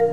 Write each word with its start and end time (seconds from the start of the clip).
Hey, 0.00 0.06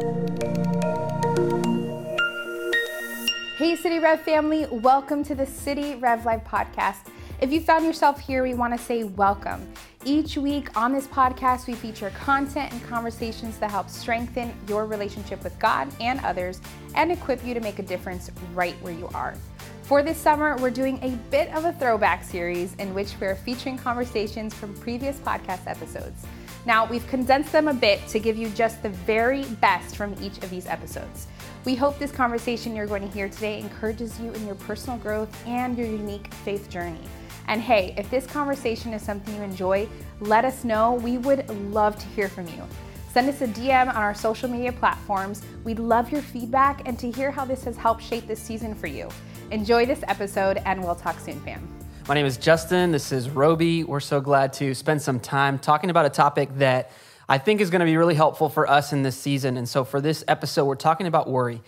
City 3.77 3.99
Rev 3.99 4.19
family, 4.19 4.67
welcome 4.69 5.23
to 5.23 5.33
the 5.33 5.45
City 5.45 5.95
Rev 5.95 6.25
Live 6.25 6.43
podcast. 6.43 7.07
If 7.39 7.53
you 7.53 7.61
found 7.61 7.85
yourself 7.85 8.19
here, 8.19 8.43
we 8.43 8.53
want 8.53 8.77
to 8.77 8.83
say 8.83 9.05
welcome. 9.05 9.65
Each 10.03 10.37
week 10.37 10.75
on 10.75 10.91
this 10.91 11.07
podcast, 11.07 11.67
we 11.67 11.73
feature 11.73 12.09
content 12.19 12.73
and 12.73 12.83
conversations 12.89 13.59
that 13.59 13.71
help 13.71 13.89
strengthen 13.89 14.53
your 14.67 14.85
relationship 14.85 15.41
with 15.41 15.57
God 15.57 15.87
and 16.01 16.19
others 16.19 16.59
and 16.93 17.09
equip 17.09 17.45
you 17.45 17.53
to 17.53 17.61
make 17.61 17.79
a 17.79 17.83
difference 17.83 18.29
right 18.53 18.75
where 18.81 18.91
you 18.91 19.07
are. 19.13 19.35
For 19.83 20.03
this 20.03 20.17
summer, 20.17 20.57
we're 20.57 20.69
doing 20.69 20.99
a 21.01 21.11
bit 21.31 21.47
of 21.53 21.63
a 21.63 21.71
throwback 21.71 22.25
series 22.25 22.75
in 22.75 22.93
which 22.93 23.13
we're 23.21 23.35
featuring 23.35 23.77
conversations 23.77 24.53
from 24.53 24.73
previous 24.73 25.17
podcast 25.19 25.65
episodes. 25.65 26.25
Now, 26.67 26.85
we've 26.85 27.07
condensed 27.07 27.53
them 27.53 27.69
a 27.69 27.73
bit 27.73 28.05
to 28.09 28.19
give 28.19 28.35
you 28.35 28.49
just 28.49 28.83
the 28.83 28.89
very 28.89 29.45
best 29.61 29.95
from 29.95 30.13
each 30.21 30.37
of 30.39 30.49
these 30.49 30.67
episodes. 30.67 31.27
We 31.63 31.75
hope 31.75 31.97
this 31.97 32.11
conversation 32.11 32.75
you're 32.75 32.87
going 32.87 33.03
to 33.03 33.07
hear 33.07 33.29
today 33.29 33.61
encourages 33.61 34.19
you 34.19 34.33
in 34.33 34.45
your 34.45 34.55
personal 34.55 34.99
growth 34.99 35.47
and 35.47 35.77
your 35.77 35.87
unique 35.87 36.33
faith 36.33 36.69
journey. 36.69 36.99
And 37.47 37.61
hey, 37.61 37.95
if 37.97 38.09
this 38.11 38.25
conversation 38.25 38.91
is 38.91 39.01
something 39.01 39.33
you 39.33 39.43
enjoy, 39.43 39.87
let 40.19 40.43
us 40.43 40.65
know. 40.65 40.95
We 40.95 41.17
would 41.19 41.49
love 41.71 41.97
to 41.99 42.05
hear 42.07 42.27
from 42.27 42.47
you. 42.47 42.63
Send 43.13 43.29
us 43.29 43.41
a 43.41 43.47
DM 43.47 43.87
on 43.87 43.95
our 43.95 44.13
social 44.13 44.49
media 44.49 44.73
platforms. 44.73 45.43
We'd 45.63 45.79
love 45.79 46.11
your 46.11 46.21
feedback 46.21 46.85
and 46.85 46.99
to 46.99 47.09
hear 47.09 47.31
how 47.31 47.45
this 47.45 47.63
has 47.63 47.77
helped 47.77 48.03
shape 48.03 48.27
this 48.27 48.41
season 48.41 48.75
for 48.75 48.87
you. 48.87 49.07
Enjoy 49.51 49.85
this 49.85 50.03
episode, 50.09 50.57
and 50.65 50.83
we'll 50.83 50.95
talk 50.95 51.17
soon, 51.21 51.39
fam. 51.39 51.76
My 52.07 52.13
name 52.13 52.25
is 52.25 52.37
Justin. 52.37 52.93
This 52.93 53.11
is 53.11 53.29
Roby. 53.29 53.83
We're 53.83 53.99
so 53.99 54.21
glad 54.21 54.53
to 54.53 54.73
spend 54.73 55.01
some 55.01 55.19
time 55.19 55.59
talking 55.59 55.89
about 55.89 56.05
a 56.05 56.09
topic 56.09 56.47
that 56.59 56.89
I 57.27 57.37
think 57.37 57.59
is 57.59 57.69
going 57.69 57.81
to 57.81 57.85
be 57.85 57.97
really 57.97 58.15
helpful 58.15 58.47
for 58.47 58.65
us 58.65 58.93
in 58.93 59.03
this 59.03 59.17
season. 59.17 59.57
And 59.57 59.67
so, 59.67 59.83
for 59.83 59.99
this 59.99 60.23
episode, 60.25 60.63
we're 60.63 60.75
talking 60.75 61.05
about 61.05 61.29
worry. 61.29 61.61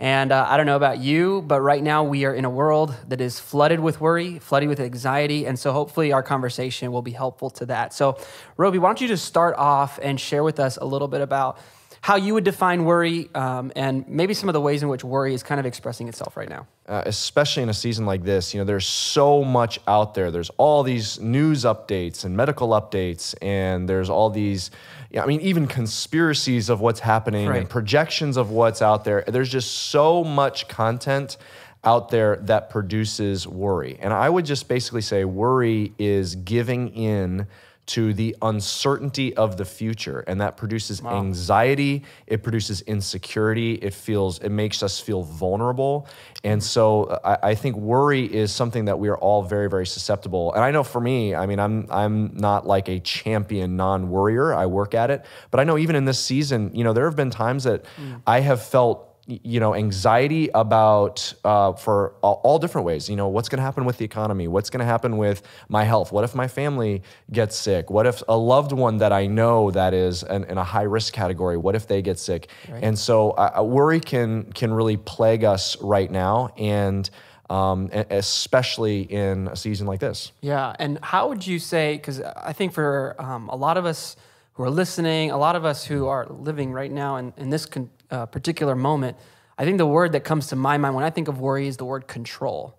And 0.00 0.32
uh, 0.32 0.46
I 0.48 0.56
don't 0.56 0.64
know 0.64 0.76
about 0.76 1.00
you, 1.00 1.42
but 1.42 1.60
right 1.60 1.82
now 1.82 2.04
we 2.04 2.24
are 2.24 2.34
in 2.34 2.46
a 2.46 2.50
world 2.50 2.96
that 3.08 3.20
is 3.20 3.38
flooded 3.38 3.80
with 3.80 4.00
worry, 4.00 4.38
flooded 4.38 4.70
with 4.70 4.80
anxiety. 4.80 5.46
And 5.46 5.58
so 5.58 5.72
hopefully 5.72 6.10
our 6.10 6.22
conversation 6.22 6.90
will 6.90 7.02
be 7.02 7.12
helpful 7.12 7.50
to 7.50 7.66
that. 7.66 7.92
So, 7.92 8.16
Roby, 8.56 8.78
why 8.78 8.88
don't 8.88 9.00
you 9.00 9.08
just 9.08 9.26
start 9.26 9.54
off 9.56 10.00
and 10.02 10.18
share 10.18 10.42
with 10.42 10.58
us 10.58 10.78
a 10.78 10.86
little 10.86 11.06
bit 11.06 11.20
about 11.20 11.58
how 12.02 12.16
you 12.16 12.34
would 12.34 12.42
define 12.42 12.84
worry 12.84 13.30
um, 13.32 13.70
and 13.76 14.06
maybe 14.08 14.34
some 14.34 14.48
of 14.48 14.52
the 14.54 14.60
ways 14.60 14.82
in 14.82 14.88
which 14.88 15.04
worry 15.04 15.34
is 15.34 15.44
kind 15.44 15.60
of 15.60 15.66
expressing 15.66 16.08
itself 16.08 16.36
right 16.36 16.48
now. 16.48 16.66
Uh, 16.88 17.04
especially 17.06 17.62
in 17.62 17.68
a 17.68 17.74
season 17.74 18.04
like 18.04 18.24
this, 18.24 18.52
you 18.52 18.60
know, 18.60 18.64
there's 18.64 18.86
so 18.86 19.44
much 19.44 19.78
out 19.86 20.12
there. 20.14 20.32
There's 20.32 20.50
all 20.58 20.82
these 20.82 21.20
news 21.20 21.62
updates 21.62 22.24
and 22.24 22.36
medical 22.36 22.70
updates, 22.70 23.36
and 23.40 23.88
there's 23.88 24.10
all 24.10 24.30
these, 24.30 24.72
I 25.16 25.26
mean, 25.26 25.40
even 25.42 25.68
conspiracies 25.68 26.68
of 26.68 26.80
what's 26.80 26.98
happening 26.98 27.46
right. 27.46 27.60
and 27.60 27.70
projections 27.70 28.36
of 28.36 28.50
what's 28.50 28.82
out 28.82 29.04
there. 29.04 29.22
There's 29.28 29.48
just 29.48 29.70
so 29.70 30.24
much 30.24 30.66
content 30.66 31.36
out 31.84 32.08
there 32.08 32.36
that 32.42 32.68
produces 32.68 33.46
worry. 33.46 33.96
And 34.00 34.12
I 34.12 34.28
would 34.28 34.44
just 34.44 34.66
basically 34.66 35.02
say 35.02 35.24
worry 35.24 35.92
is 35.98 36.34
giving 36.34 36.88
in 36.88 37.46
to 37.84 38.14
the 38.14 38.36
uncertainty 38.42 39.34
of 39.36 39.56
the 39.56 39.64
future 39.64 40.20
and 40.20 40.40
that 40.40 40.56
produces 40.56 41.02
wow. 41.02 41.18
anxiety 41.18 42.04
it 42.28 42.42
produces 42.42 42.80
insecurity 42.82 43.74
it 43.74 43.92
feels 43.92 44.38
it 44.38 44.50
makes 44.50 44.84
us 44.84 45.00
feel 45.00 45.22
vulnerable 45.22 46.06
and 46.44 46.62
so 46.62 47.04
uh, 47.04 47.36
I, 47.42 47.50
I, 47.50 47.54
think 47.56 47.76
worry 47.76 48.24
is 48.24 48.52
something 48.52 48.84
that 48.84 48.98
we 48.98 49.08
are 49.08 49.18
all 49.18 49.42
very 49.42 49.68
very 49.68 49.86
susceptible 49.86 50.52
and 50.54 50.62
i 50.62 50.70
know 50.70 50.84
for 50.84 51.00
me 51.00 51.34
i 51.34 51.44
mean 51.44 51.58
i'm 51.58 51.86
i'm 51.90 52.36
not 52.36 52.66
like 52.66 52.88
a 52.88 53.00
champion 53.00 53.76
non-worrier 53.76 54.54
i 54.54 54.66
work 54.66 54.94
at 54.94 55.10
it 55.10 55.24
but 55.50 55.58
i 55.58 55.64
know 55.64 55.76
even 55.76 55.96
in 55.96 56.04
this 56.04 56.20
season 56.20 56.70
you 56.74 56.84
know 56.84 56.92
there 56.92 57.04
have 57.04 57.16
been 57.16 57.30
times 57.30 57.64
that 57.64 57.84
mm. 57.96 58.22
i 58.28 58.38
have 58.40 58.62
felt 58.62 59.11
you 59.26 59.60
know 59.60 59.74
anxiety 59.74 60.50
about 60.52 61.32
uh, 61.44 61.72
for 61.74 62.14
all, 62.22 62.40
all, 62.42 62.58
different 62.58 62.84
ways. 62.84 63.08
You 63.08 63.16
know 63.16 63.28
what's 63.28 63.48
going 63.48 63.58
to 63.58 63.62
happen 63.62 63.84
with 63.84 63.98
the 63.98 64.04
economy? 64.04 64.48
What's 64.48 64.68
going 64.68 64.80
to 64.80 64.84
happen 64.84 65.16
with 65.16 65.42
my 65.68 65.84
health? 65.84 66.10
What 66.10 66.24
if 66.24 66.34
my 66.34 66.48
family 66.48 67.02
gets 67.30 67.56
sick? 67.56 67.88
What 67.90 68.06
if 68.06 68.22
a 68.28 68.36
loved 68.36 68.72
one 68.72 68.98
that 68.98 69.12
i 69.12 69.26
know 69.26 69.70
that 69.70 69.94
is 69.94 70.22
an, 70.24 70.44
in 70.44 70.58
a 70.58 70.64
high 70.64 70.82
risk 70.82 71.12
category 71.12 71.56
what 71.56 71.76
if 71.76 71.86
they 71.86 72.02
get 72.02 72.18
sick? 72.18 72.48
Right. 72.68 72.82
and 72.82 72.98
so 72.98 73.30
uh, 73.32 73.62
worry 73.62 74.00
can 74.00 74.52
can 74.52 74.72
really 74.72 74.96
plague 74.96 75.44
us 75.44 75.80
right 75.80 76.10
now 76.10 76.52
and 76.56 77.08
um, 77.48 77.90
especially 77.92 79.02
in 79.02 79.48
a 79.48 79.56
season 79.56 79.86
like 79.86 80.00
this. 80.00 80.32
Yeah 80.40 80.74
and 80.78 80.98
how 81.02 81.28
would 81.28 81.46
you 81.46 81.58
say 81.58 81.96
because 81.96 82.20
i 82.20 82.52
think 82.52 82.72
for 82.72 83.14
um, 83.18 83.48
a 83.48 83.56
lot 83.56 83.76
of 83.76 83.86
us 83.86 84.16
who 84.54 84.64
are 84.64 84.70
listening 84.70 85.30
a 85.30 85.38
lot 85.38 85.54
of 85.54 85.64
us 85.64 85.84
who 85.84 86.06
are 86.06 86.26
living 86.26 86.72
right 86.72 86.90
now 86.90 87.16
in, 87.16 87.32
in 87.36 87.50
this 87.50 87.66
con- 87.66 87.90
uh, 88.12 88.26
particular 88.26 88.76
moment, 88.76 89.16
I 89.58 89.64
think 89.64 89.78
the 89.78 89.86
word 89.86 90.12
that 90.12 90.22
comes 90.22 90.48
to 90.48 90.56
my 90.56 90.78
mind 90.78 90.94
when 90.94 91.04
I 91.04 91.10
think 91.10 91.28
of 91.28 91.40
worry 91.40 91.66
is 91.66 91.76
the 91.78 91.84
word 91.84 92.06
control. 92.06 92.78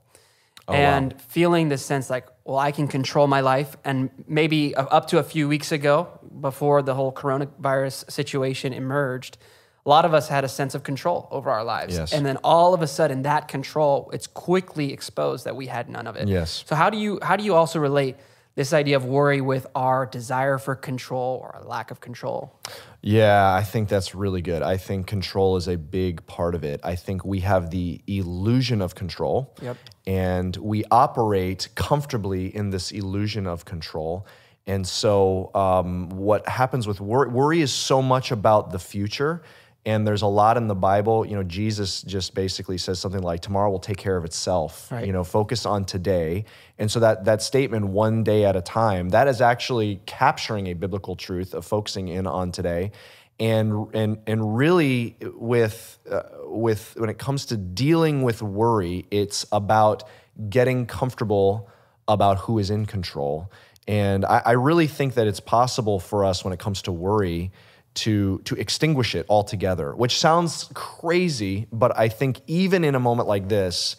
Oh, 0.68 0.74
and 0.74 1.12
wow. 1.12 1.20
feeling 1.28 1.68
this 1.68 1.86
sense 1.86 2.10
like, 2.10 2.26
well, 2.46 2.58
I 2.58 2.72
can 2.72 2.88
control 2.88 3.28
my 3.28 3.42
life. 3.42 3.76
And 3.84 4.10
maybe 4.28 4.74
up 4.76 5.08
to 5.08 5.20
a 5.20 5.24
few 5.24 5.50
weeks 5.50 5.74
ago, 5.74 6.08
before 6.40 6.82
the 6.82 6.96
whole 6.96 7.12
coronavirus 7.12 8.10
situation 8.10 8.72
emerged, 8.72 9.38
a 9.86 9.90
lot 9.90 10.06
of 10.06 10.14
us 10.14 10.30
had 10.30 10.46
a 10.46 10.48
sense 10.48 10.74
of 10.74 10.84
control 10.84 11.28
over 11.32 11.52
our 11.52 11.66
lives. 11.66 11.96
Yes. 11.96 12.14
And 12.14 12.26
then 12.26 12.38
all 12.38 12.74
of 12.74 12.82
a 12.82 12.88
sudden 12.88 13.24
that 13.24 13.50
control, 13.50 14.10
it's 14.14 14.28
quickly 14.28 14.94
exposed 14.94 15.46
that 15.46 15.58
we 15.58 15.68
had 15.68 15.90
none 15.90 16.08
of 16.08 16.16
it. 16.16 16.30
Yes. 16.30 16.64
So 16.66 16.76
how 16.76 16.90
do 16.90 16.98
you 16.98 17.20
how 17.22 17.36
do 17.36 17.44
you 17.44 17.56
also 17.56 17.80
relate 17.80 18.16
this 18.56 18.74
idea 18.74 18.96
of 18.96 19.06
worry 19.06 19.42
with 19.42 19.66
our 19.76 20.06
desire 20.06 20.58
for 20.58 20.76
control 20.76 21.40
or 21.42 21.62
lack 21.66 21.92
of 21.92 22.00
control? 22.00 22.60
Yeah, 23.02 23.54
I 23.54 23.64
think 23.64 23.90
that's 23.90 24.14
really 24.14 24.42
good. 24.42 24.62
I 24.62 24.78
think 24.78 25.08
control 25.08 25.58
is 25.58 25.68
a 25.68 25.78
big 25.78 26.26
part 26.28 26.56
of 26.56 26.64
it. 26.64 26.80
I 26.84 26.96
think 26.96 27.26
we 27.26 27.40
have 27.42 27.72
the 27.72 28.02
illusion 28.08 28.82
of 28.82 28.96
control. 28.96 29.56
Yep. 29.62 29.78
And 30.06 30.56
we 30.58 30.84
operate 30.92 31.70
comfortably 31.76 32.56
in 32.56 32.70
this 32.70 32.92
illusion 32.92 33.48
of 33.48 33.66
control. 33.66 34.28
And 34.66 34.88
so, 34.88 35.52
um, 35.54 36.10
what 36.10 36.48
happens 36.48 36.88
with 36.88 37.02
worry, 37.02 37.30
worry 37.30 37.62
is 37.62 37.74
so 37.74 38.02
much 38.02 38.32
about 38.32 38.72
the 38.72 38.80
future 38.80 39.42
and 39.86 40.08
there's 40.08 40.22
a 40.22 40.28
lot 40.28 40.56
in 40.56 40.68
the 40.68 40.76
Bible. 40.76 41.26
You 41.26 41.36
know, 41.36 41.44
Jesus 41.44 42.02
just 42.04 42.34
basically 42.34 42.78
says 42.78 43.00
something 43.00 43.22
like, 43.22 43.42
"Tomorrow 43.42 43.70
will 43.70 43.80
take 43.80 43.98
care 43.98 44.16
of 44.16 44.24
itself." 44.24 44.92
Right. 44.92 45.06
You 45.06 45.12
know, 45.12 45.24
focus 45.24 45.66
on 45.66 45.84
today. 45.86 46.46
And 46.78 46.90
so 46.90 47.00
that 47.02 47.26
that 47.26 47.42
statement, 47.42 47.88
"One 47.88 48.24
day 48.24 48.46
at 48.46 48.56
a 48.56 48.62
time," 48.62 49.10
that 49.10 49.28
is 49.28 49.42
actually 49.42 50.02
capturing 50.06 50.68
a 50.68 50.74
biblical 50.74 51.16
truth 51.16 51.54
of 51.54 51.66
focusing 51.66 52.08
in 52.08 52.28
on 52.28 52.52
today. 52.52 52.92
And 53.40 53.88
and 53.94 54.20
and 54.26 54.58
really, 54.58 55.18
with 55.36 56.00
uh, 56.10 56.22
with 56.46 56.96
when 56.98 57.10
it 57.10 57.18
comes 57.18 57.46
to 57.48 57.58
dealing 57.58 58.22
with 58.22 58.42
worry, 58.42 59.06
it's 59.12 59.46
about 59.52 60.04
getting 60.50 60.86
comfortable 60.86 61.70
about 62.08 62.38
who 62.40 62.60
is 62.60 62.70
in 62.70 62.86
control. 62.86 63.52
And 63.88 64.24
I, 64.24 64.42
I 64.46 64.52
really 64.52 64.88
think 64.88 65.16
that 65.16 65.28
it's 65.28 65.42
possible 65.42 66.00
for 66.00 66.24
us 66.24 66.44
when 66.46 66.54
it 66.54 66.60
comes 66.60 66.82
to 66.84 66.92
worry 66.92 67.52
to 67.96 68.40
to 68.40 68.56
extinguish 68.56 69.16
it 69.16 69.26
altogether, 69.30 69.96
which 69.96 70.18
sounds 70.18 70.70
crazy, 70.74 71.68
but 71.72 71.98
I 71.98 72.10
think 72.10 72.42
even 72.48 72.84
in 72.84 72.96
a 72.96 73.00
moment 73.00 73.28
like 73.28 73.50
this, 73.50 73.96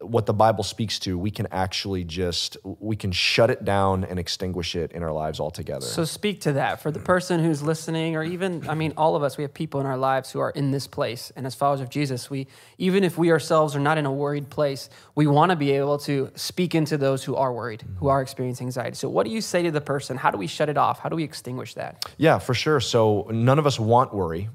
what 0.00 0.26
the 0.26 0.34
Bible 0.34 0.64
speaks 0.64 0.98
to, 1.00 1.16
we 1.16 1.30
can 1.30 1.46
actually 1.50 2.04
just 2.04 2.56
we 2.64 2.96
can 2.96 3.12
shut 3.12 3.50
it 3.50 3.64
down 3.64 4.04
and 4.04 4.18
extinguish 4.18 4.74
it 4.74 4.92
in 4.92 5.02
our 5.02 5.12
lives 5.12 5.40
altogether. 5.40 5.86
So 5.86 6.04
speak 6.04 6.40
to 6.42 6.52
that 6.54 6.80
for 6.80 6.90
the 6.90 6.98
person 6.98 7.42
who's 7.42 7.62
listening, 7.62 8.16
or 8.16 8.24
even 8.24 8.68
I 8.68 8.74
mean, 8.74 8.92
all 8.96 9.16
of 9.16 9.22
us. 9.22 9.36
We 9.36 9.42
have 9.42 9.54
people 9.54 9.80
in 9.80 9.86
our 9.86 9.96
lives 9.96 10.30
who 10.30 10.40
are 10.40 10.50
in 10.50 10.70
this 10.70 10.86
place, 10.86 11.32
and 11.36 11.46
as 11.46 11.54
followers 11.54 11.80
of 11.80 11.90
Jesus, 11.90 12.28
we 12.28 12.46
even 12.78 13.04
if 13.04 13.16
we 13.16 13.30
ourselves 13.30 13.76
are 13.76 13.80
not 13.80 13.98
in 13.98 14.06
a 14.06 14.12
worried 14.12 14.50
place, 14.50 14.90
we 15.14 15.26
want 15.26 15.50
to 15.50 15.56
be 15.56 15.72
able 15.72 15.98
to 15.98 16.30
speak 16.34 16.74
into 16.74 16.98
those 16.98 17.22
who 17.24 17.36
are 17.36 17.52
worried, 17.52 17.84
who 17.98 18.08
are 18.08 18.20
experiencing 18.20 18.66
anxiety. 18.66 18.96
So 18.96 19.08
what 19.08 19.24
do 19.24 19.32
you 19.32 19.40
say 19.40 19.62
to 19.62 19.70
the 19.70 19.80
person? 19.80 20.16
How 20.16 20.30
do 20.30 20.38
we 20.38 20.46
shut 20.46 20.68
it 20.68 20.76
off? 20.76 20.98
How 20.98 21.08
do 21.08 21.16
we 21.16 21.24
extinguish 21.24 21.74
that? 21.74 22.04
Yeah, 22.18 22.38
for 22.38 22.54
sure. 22.54 22.80
So 22.80 23.28
none 23.30 23.58
of 23.58 23.66
us 23.66 23.78
want 23.78 24.12
worry, 24.12 24.48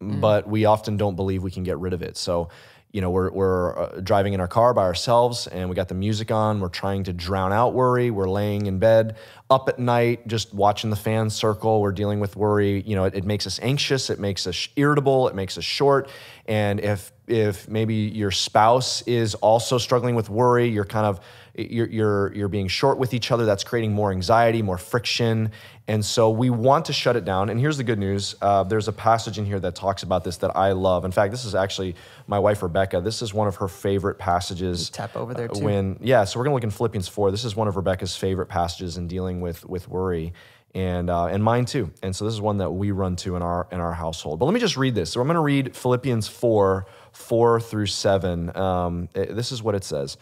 mm-hmm. 0.00 0.20
but 0.20 0.48
we 0.48 0.64
often 0.64 0.96
don't 0.96 1.16
believe 1.16 1.42
we 1.42 1.50
can 1.50 1.64
get 1.64 1.78
rid 1.78 1.92
of 1.92 2.02
it. 2.02 2.16
So 2.16 2.48
you 2.92 3.00
know, 3.00 3.10
we're, 3.10 3.30
we're 3.30 3.78
uh, 3.78 4.00
driving 4.00 4.32
in 4.32 4.40
our 4.40 4.48
car 4.48 4.72
by 4.72 4.82
ourselves 4.82 5.46
and 5.48 5.68
we 5.68 5.76
got 5.76 5.88
the 5.88 5.94
music 5.94 6.30
on. 6.30 6.60
We're 6.60 6.68
trying 6.68 7.04
to 7.04 7.12
drown 7.12 7.52
out 7.52 7.74
worry. 7.74 8.10
We're 8.10 8.28
laying 8.28 8.66
in 8.66 8.78
bed 8.78 9.16
up 9.50 9.68
at 9.68 9.78
night, 9.78 10.26
just 10.26 10.54
watching 10.54 10.90
the 10.90 10.96
fans 10.96 11.34
circle. 11.34 11.82
We're 11.82 11.92
dealing 11.92 12.20
with 12.20 12.36
worry. 12.36 12.82
You 12.86 12.96
know, 12.96 13.04
it, 13.04 13.14
it 13.14 13.24
makes 13.24 13.46
us 13.46 13.60
anxious. 13.60 14.08
It 14.08 14.18
makes 14.18 14.46
us 14.46 14.68
irritable. 14.76 15.28
It 15.28 15.34
makes 15.34 15.58
us 15.58 15.64
short. 15.64 16.08
And 16.46 16.80
if, 16.80 17.12
if 17.26 17.68
maybe 17.68 17.94
your 17.94 18.30
spouse 18.30 19.02
is 19.02 19.34
also 19.34 19.78
struggling 19.78 20.14
with 20.14 20.30
worry, 20.30 20.68
you're 20.68 20.84
kind 20.84 21.06
of, 21.06 21.20
you're, 21.56 21.88
you're, 21.88 22.34
you're 22.34 22.48
being 22.48 22.68
short 22.68 22.98
with 22.98 23.14
each 23.14 23.30
other. 23.30 23.44
That's 23.44 23.64
creating 23.64 23.92
more 23.92 24.12
anxiety, 24.12 24.62
more 24.62 24.78
friction. 24.78 25.52
And 25.88 26.04
so 26.04 26.30
we 26.30 26.50
want 26.50 26.86
to 26.86 26.92
shut 26.92 27.16
it 27.16 27.24
down. 27.24 27.48
And 27.48 27.58
here's 27.60 27.76
the 27.76 27.84
good 27.84 27.98
news 27.98 28.34
uh, 28.42 28.64
there's 28.64 28.88
a 28.88 28.92
passage 28.92 29.38
in 29.38 29.46
here 29.46 29.60
that 29.60 29.74
talks 29.74 30.02
about 30.02 30.24
this 30.24 30.36
that 30.38 30.56
I 30.56 30.72
love. 30.72 31.04
In 31.04 31.12
fact, 31.12 31.30
this 31.30 31.44
is 31.44 31.54
actually 31.54 31.94
my 32.26 32.38
wife, 32.38 32.62
Rebecca. 32.62 33.00
This 33.00 33.22
is 33.22 33.32
one 33.32 33.48
of 33.48 33.56
her 33.56 33.68
favorite 33.68 34.18
passages. 34.18 34.90
Tap 34.90 35.16
over 35.16 35.32
there, 35.32 35.48
too. 35.48 35.64
When, 35.64 35.98
yeah, 36.00 36.24
so 36.24 36.38
we're 36.38 36.44
going 36.44 36.52
to 36.52 36.54
look 36.56 36.64
in 36.64 36.70
Philippians 36.70 37.08
4. 37.08 37.30
This 37.30 37.44
is 37.44 37.56
one 37.56 37.68
of 37.68 37.76
Rebecca's 37.76 38.16
favorite 38.16 38.46
passages 38.46 38.96
in 38.96 39.08
dealing 39.08 39.40
with, 39.40 39.64
with 39.64 39.88
worry. 39.88 40.32
and 40.74 41.08
uh, 41.08 41.26
and 41.26 41.42
mine 41.42 41.64
too. 41.64 41.90
And 42.02 42.14
so 42.14 42.26
this 42.26 42.34
is 42.34 42.40
one 42.40 42.58
that 42.58 42.70
we 42.70 42.90
run 42.90 43.16
to 43.16 43.34
in 43.36 43.42
our 43.42 43.66
in 43.72 43.80
our 43.80 43.94
household. 43.94 44.38
But 44.38 44.44
let 44.44 44.52
me 44.52 44.60
just 44.60 44.76
read 44.76 44.94
this. 44.94 45.10
So 45.10 45.20
I'm 45.22 45.26
going 45.26 45.36
to 45.36 45.40
read 45.40 45.74
Philippians 45.74 46.28
four 46.28 46.86
four 47.12 47.60
through 47.60 47.86
seven. 47.86 48.54
Um, 48.54 49.08
it, 49.14 49.34
this 49.34 49.52
is 49.52 49.62
what 49.62 49.74
it 49.74 49.84
says: 49.84 50.18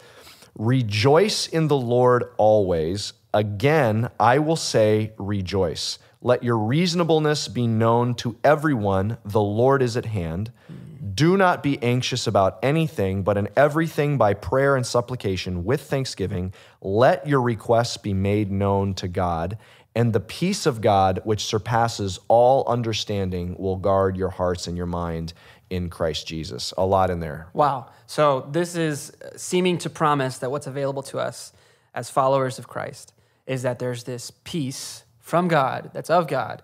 Rejoice 0.57 1.47
in 1.47 1.67
the 1.67 1.77
Lord 1.77 2.29
always. 2.37 3.11
Again, 3.33 4.09
I 4.17 4.39
will 4.39 4.55
say, 4.55 5.11
rejoice. 5.17 5.99
Let 6.21 6.43
your 6.43 6.57
reasonableness 6.57 7.49
be 7.49 7.67
known 7.67 8.15
to 8.15 8.37
everyone. 8.41 9.17
The 9.25 9.41
Lord 9.41 9.81
is 9.81 9.97
at 9.97 10.05
hand. 10.05 10.53
Do 11.13 11.35
not 11.35 11.61
be 11.61 11.81
anxious 11.83 12.25
about 12.25 12.57
anything, 12.63 13.21
but 13.21 13.37
in 13.37 13.49
everything 13.57 14.17
by 14.17 14.33
prayer 14.33 14.77
and 14.77 14.85
supplication 14.85 15.65
with 15.65 15.81
thanksgiving, 15.81 16.53
let 16.81 17.27
your 17.27 17.41
requests 17.41 17.97
be 17.97 18.13
made 18.13 18.49
known 18.49 18.93
to 18.95 19.09
God. 19.09 19.57
And 19.93 20.13
the 20.13 20.19
peace 20.19 20.65
of 20.65 20.81
God, 20.81 21.19
which 21.25 21.45
surpasses 21.45 22.19
all 22.27 22.67
understanding, 22.67 23.55
will 23.57 23.77
guard 23.77 24.17
your 24.17 24.29
hearts 24.29 24.67
and 24.67 24.75
your 24.75 24.85
mind 24.85 25.33
in 25.69 25.89
Christ 25.89 26.27
Jesus. 26.27 26.73
A 26.77 26.85
lot 26.85 27.09
in 27.09 27.19
there. 27.19 27.47
Wow. 27.53 27.87
So 28.07 28.47
this 28.51 28.75
is 28.75 29.11
seeming 29.35 29.77
to 29.79 29.89
promise 29.89 30.37
that 30.39 30.51
what's 30.51 30.67
available 30.67 31.03
to 31.03 31.19
us 31.19 31.53
as 31.93 32.09
followers 32.09 32.59
of 32.59 32.67
Christ 32.67 33.13
is 33.47 33.61
that 33.63 33.79
there's 33.79 34.03
this 34.03 34.31
peace 34.43 35.03
from 35.19 35.47
God 35.47 35.91
that's 35.93 36.09
of 36.09 36.27
God 36.27 36.61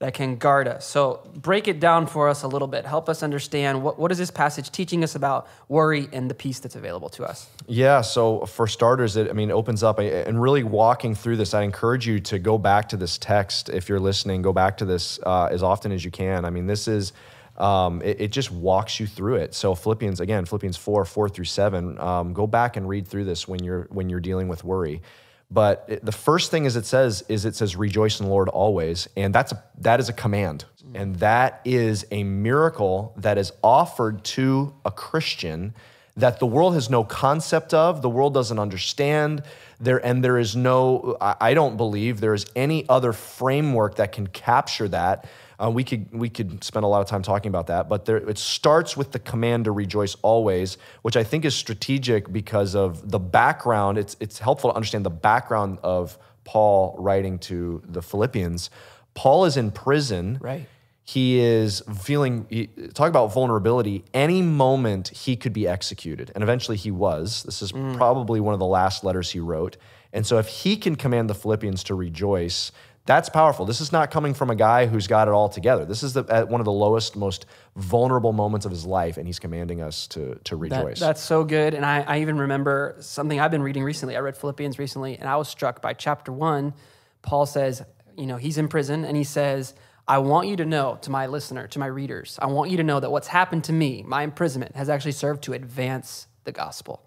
that 0.00 0.12
can 0.12 0.36
guard 0.36 0.68
us. 0.68 0.84
So 0.86 1.26
break 1.34 1.68
it 1.68 1.80
down 1.80 2.06
for 2.06 2.28
us 2.28 2.42
a 2.42 2.48
little 2.48 2.68
bit. 2.68 2.84
Help 2.84 3.08
us 3.08 3.22
understand 3.22 3.82
what, 3.82 3.98
what 3.98 4.10
is 4.10 4.18
this 4.18 4.30
passage 4.30 4.70
teaching 4.70 5.04
us 5.04 5.14
about 5.14 5.48
worry 5.68 6.08
and 6.12 6.28
the 6.28 6.34
peace 6.34 6.58
that's 6.58 6.76
available 6.76 7.08
to 7.10 7.24
us? 7.24 7.48
Yeah, 7.66 8.00
so 8.00 8.44
for 8.44 8.66
starters, 8.66 9.16
it 9.16 9.30
I 9.30 9.32
mean 9.32 9.50
opens 9.50 9.82
up 9.82 9.98
and 10.00 10.42
really 10.42 10.64
walking 10.64 11.14
through 11.14 11.36
this, 11.36 11.54
I 11.54 11.62
encourage 11.62 12.06
you 12.06 12.20
to 12.20 12.38
go 12.38 12.58
back 12.58 12.88
to 12.90 12.96
this 12.96 13.18
text 13.18 13.68
if 13.68 13.88
you're 13.88 14.00
listening. 14.00 14.42
Go 14.42 14.52
back 14.52 14.76
to 14.78 14.84
this 14.84 15.18
uh, 15.24 15.48
as 15.50 15.62
often 15.62 15.92
as 15.92 16.04
you 16.04 16.10
can. 16.10 16.44
I 16.44 16.50
mean, 16.50 16.66
this 16.66 16.88
is 16.88 17.12
um, 17.56 18.02
it, 18.02 18.20
it, 18.20 18.32
just 18.32 18.50
walks 18.50 18.98
you 18.98 19.06
through 19.06 19.36
it. 19.36 19.54
So 19.54 19.74
Philippians 19.74 20.20
again, 20.20 20.44
Philippians 20.44 20.76
four 20.76 21.04
four 21.04 21.28
through 21.28 21.44
seven. 21.44 21.98
Um, 21.98 22.32
go 22.32 22.46
back 22.46 22.76
and 22.76 22.88
read 22.88 23.06
through 23.06 23.24
this 23.24 23.46
when 23.46 23.62
you're 23.62 23.86
when 23.90 24.08
you're 24.08 24.20
dealing 24.20 24.48
with 24.48 24.64
worry. 24.64 25.02
But 25.50 25.84
it, 25.88 26.04
the 26.04 26.12
first 26.12 26.50
thing 26.50 26.64
is 26.64 26.74
it 26.74 26.86
says 26.86 27.22
is 27.28 27.44
it 27.44 27.54
says 27.54 27.76
rejoice 27.76 28.18
in 28.18 28.26
the 28.26 28.32
Lord 28.32 28.48
always, 28.48 29.08
and 29.16 29.34
that's 29.34 29.52
a, 29.52 29.62
that 29.78 30.00
is 30.00 30.08
a 30.08 30.12
command, 30.12 30.64
and 30.94 31.16
that 31.16 31.60
is 31.64 32.06
a 32.10 32.24
miracle 32.24 33.14
that 33.18 33.38
is 33.38 33.52
offered 33.62 34.24
to 34.24 34.74
a 34.84 34.90
Christian 34.90 35.74
that 36.16 36.38
the 36.38 36.46
world 36.46 36.74
has 36.74 36.88
no 36.88 37.02
concept 37.02 37.74
of, 37.74 38.00
the 38.00 38.08
world 38.08 38.34
doesn't 38.34 38.58
understand. 38.58 39.42
There 39.80 40.04
and 40.04 40.22
there 40.22 40.38
is 40.38 40.54
no, 40.54 41.16
I 41.20 41.54
don't 41.54 41.76
believe 41.76 42.20
there 42.20 42.34
is 42.34 42.46
any 42.54 42.88
other 42.88 43.12
framework 43.12 43.96
that 43.96 44.12
can 44.12 44.28
capture 44.28 44.88
that 44.88 45.26
uh, 45.62 45.70
we 45.70 45.84
could 45.84 46.12
we 46.12 46.28
could 46.28 46.64
spend 46.64 46.84
a 46.84 46.88
lot 46.88 47.00
of 47.00 47.08
time 47.08 47.22
talking 47.22 47.48
about 47.48 47.68
that, 47.68 47.88
but 47.88 48.04
there, 48.04 48.16
it 48.16 48.38
starts 48.38 48.96
with 48.96 49.12
the 49.12 49.18
command 49.18 49.64
to 49.66 49.72
rejoice 49.72 50.16
always, 50.22 50.78
which 51.02 51.16
I 51.16 51.24
think 51.24 51.44
is 51.44 51.54
strategic 51.54 52.32
because 52.32 52.74
of 52.74 53.10
the 53.10 53.20
background. 53.20 53.98
It's 53.98 54.16
it's 54.20 54.38
helpful 54.38 54.70
to 54.70 54.76
understand 54.76 55.06
the 55.06 55.10
background 55.10 55.78
of 55.82 56.18
Paul 56.44 56.96
writing 56.98 57.38
to 57.40 57.82
the 57.86 58.02
Philippians. 58.02 58.70
Paul 59.14 59.44
is 59.44 59.56
in 59.56 59.70
prison. 59.70 60.38
Right. 60.40 60.66
He 61.06 61.38
is 61.38 61.82
feeling. 62.00 62.46
He, 62.48 62.66
talk 62.94 63.10
about 63.10 63.32
vulnerability. 63.32 64.04
Any 64.14 64.40
moment 64.40 65.08
he 65.08 65.36
could 65.36 65.52
be 65.52 65.68
executed, 65.68 66.32
and 66.34 66.42
eventually 66.42 66.78
he 66.78 66.90
was. 66.90 67.42
This 67.42 67.60
is 67.60 67.72
mm. 67.72 67.94
probably 67.94 68.40
one 68.40 68.54
of 68.54 68.60
the 68.60 68.66
last 68.66 69.04
letters 69.04 69.30
he 69.30 69.38
wrote. 69.38 69.76
And 70.14 70.26
so, 70.26 70.38
if 70.38 70.48
he 70.48 70.76
can 70.76 70.96
command 70.96 71.28
the 71.28 71.34
Philippians 71.34 71.84
to 71.84 71.94
rejoice, 71.94 72.72
that's 73.06 73.28
powerful. 73.28 73.66
This 73.66 73.80
is 73.82 73.92
not 73.92 74.10
coming 74.10 74.32
from 74.32 74.48
a 74.48 74.54
guy 74.54 74.86
who's 74.86 75.06
got 75.06 75.28
it 75.28 75.32
all 75.32 75.48
together. 75.48 75.84
This 75.84 76.02
is 76.02 76.14
the, 76.14 76.24
at 76.28 76.48
one 76.48 76.60
of 76.60 76.64
the 76.64 76.72
lowest, 76.72 77.16
most 77.16 77.44
vulnerable 77.76 78.32
moments 78.32 78.64
of 78.64 78.72
his 78.72 78.86
life, 78.86 79.18
and 79.18 79.26
he's 79.26 79.38
commanding 79.38 79.82
us 79.82 80.06
to, 80.08 80.36
to 80.44 80.56
rejoice. 80.56 81.00
That, 81.00 81.06
that's 81.06 81.22
so 81.22 81.44
good. 81.44 81.74
And 81.74 81.84
I, 81.84 82.00
I 82.00 82.20
even 82.20 82.38
remember 82.38 82.96
something 83.00 83.38
I've 83.38 83.50
been 83.50 83.62
reading 83.62 83.84
recently. 83.84 84.16
I 84.16 84.20
read 84.20 84.36
Philippians 84.36 84.78
recently, 84.78 85.18
and 85.18 85.28
I 85.28 85.36
was 85.36 85.48
struck 85.48 85.82
by 85.82 85.92
chapter 85.92 86.32
one. 86.32 86.72
Paul 87.20 87.44
says, 87.44 87.82
you 88.16 88.26
know, 88.26 88.36
he's 88.36 88.56
in 88.56 88.68
prison, 88.68 89.04
and 89.04 89.16
he 89.16 89.24
says, 89.24 89.74
I 90.08 90.18
want 90.18 90.48
you 90.48 90.56
to 90.56 90.64
know, 90.64 90.98
to 91.02 91.10
my 91.10 91.26
listener, 91.26 91.66
to 91.68 91.78
my 91.78 91.86
readers, 91.86 92.38
I 92.40 92.46
want 92.46 92.70
you 92.70 92.78
to 92.78 92.82
know 92.82 93.00
that 93.00 93.10
what's 93.10 93.28
happened 93.28 93.64
to 93.64 93.72
me, 93.72 94.02
my 94.06 94.22
imprisonment, 94.22 94.76
has 94.76 94.88
actually 94.88 95.12
served 95.12 95.42
to 95.44 95.52
advance 95.52 96.26
the 96.44 96.52
gospel. 96.52 97.06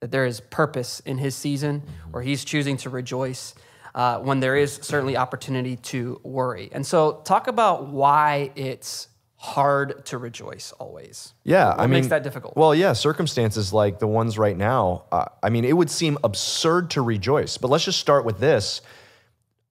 That 0.00 0.12
there 0.12 0.26
is 0.26 0.40
purpose 0.40 1.00
in 1.00 1.18
his 1.18 1.34
season 1.34 1.82
where 2.10 2.22
he's 2.22 2.44
choosing 2.44 2.76
to 2.78 2.90
rejoice 2.90 3.54
uh, 3.98 4.20
when 4.20 4.38
there 4.38 4.56
is 4.56 4.78
certainly 4.80 5.16
opportunity 5.16 5.74
to 5.74 6.20
worry. 6.22 6.68
And 6.70 6.86
so, 6.86 7.20
talk 7.24 7.48
about 7.48 7.88
why 7.88 8.52
it's 8.54 9.08
hard 9.34 10.06
to 10.06 10.18
rejoice 10.18 10.70
always. 10.78 11.34
Yeah, 11.42 11.70
what 11.70 11.80
I 11.80 11.82
mean, 11.82 11.90
makes 11.90 12.06
that 12.08 12.22
difficult. 12.22 12.56
Well, 12.56 12.76
yeah, 12.76 12.92
circumstances 12.92 13.72
like 13.72 13.98
the 13.98 14.06
ones 14.06 14.38
right 14.38 14.56
now. 14.56 15.04
Uh, 15.10 15.24
I 15.42 15.50
mean, 15.50 15.64
it 15.64 15.76
would 15.76 15.90
seem 15.90 16.16
absurd 16.22 16.90
to 16.90 17.02
rejoice. 17.02 17.58
But 17.58 17.70
let's 17.70 17.84
just 17.84 17.98
start 17.98 18.24
with 18.24 18.38
this. 18.38 18.82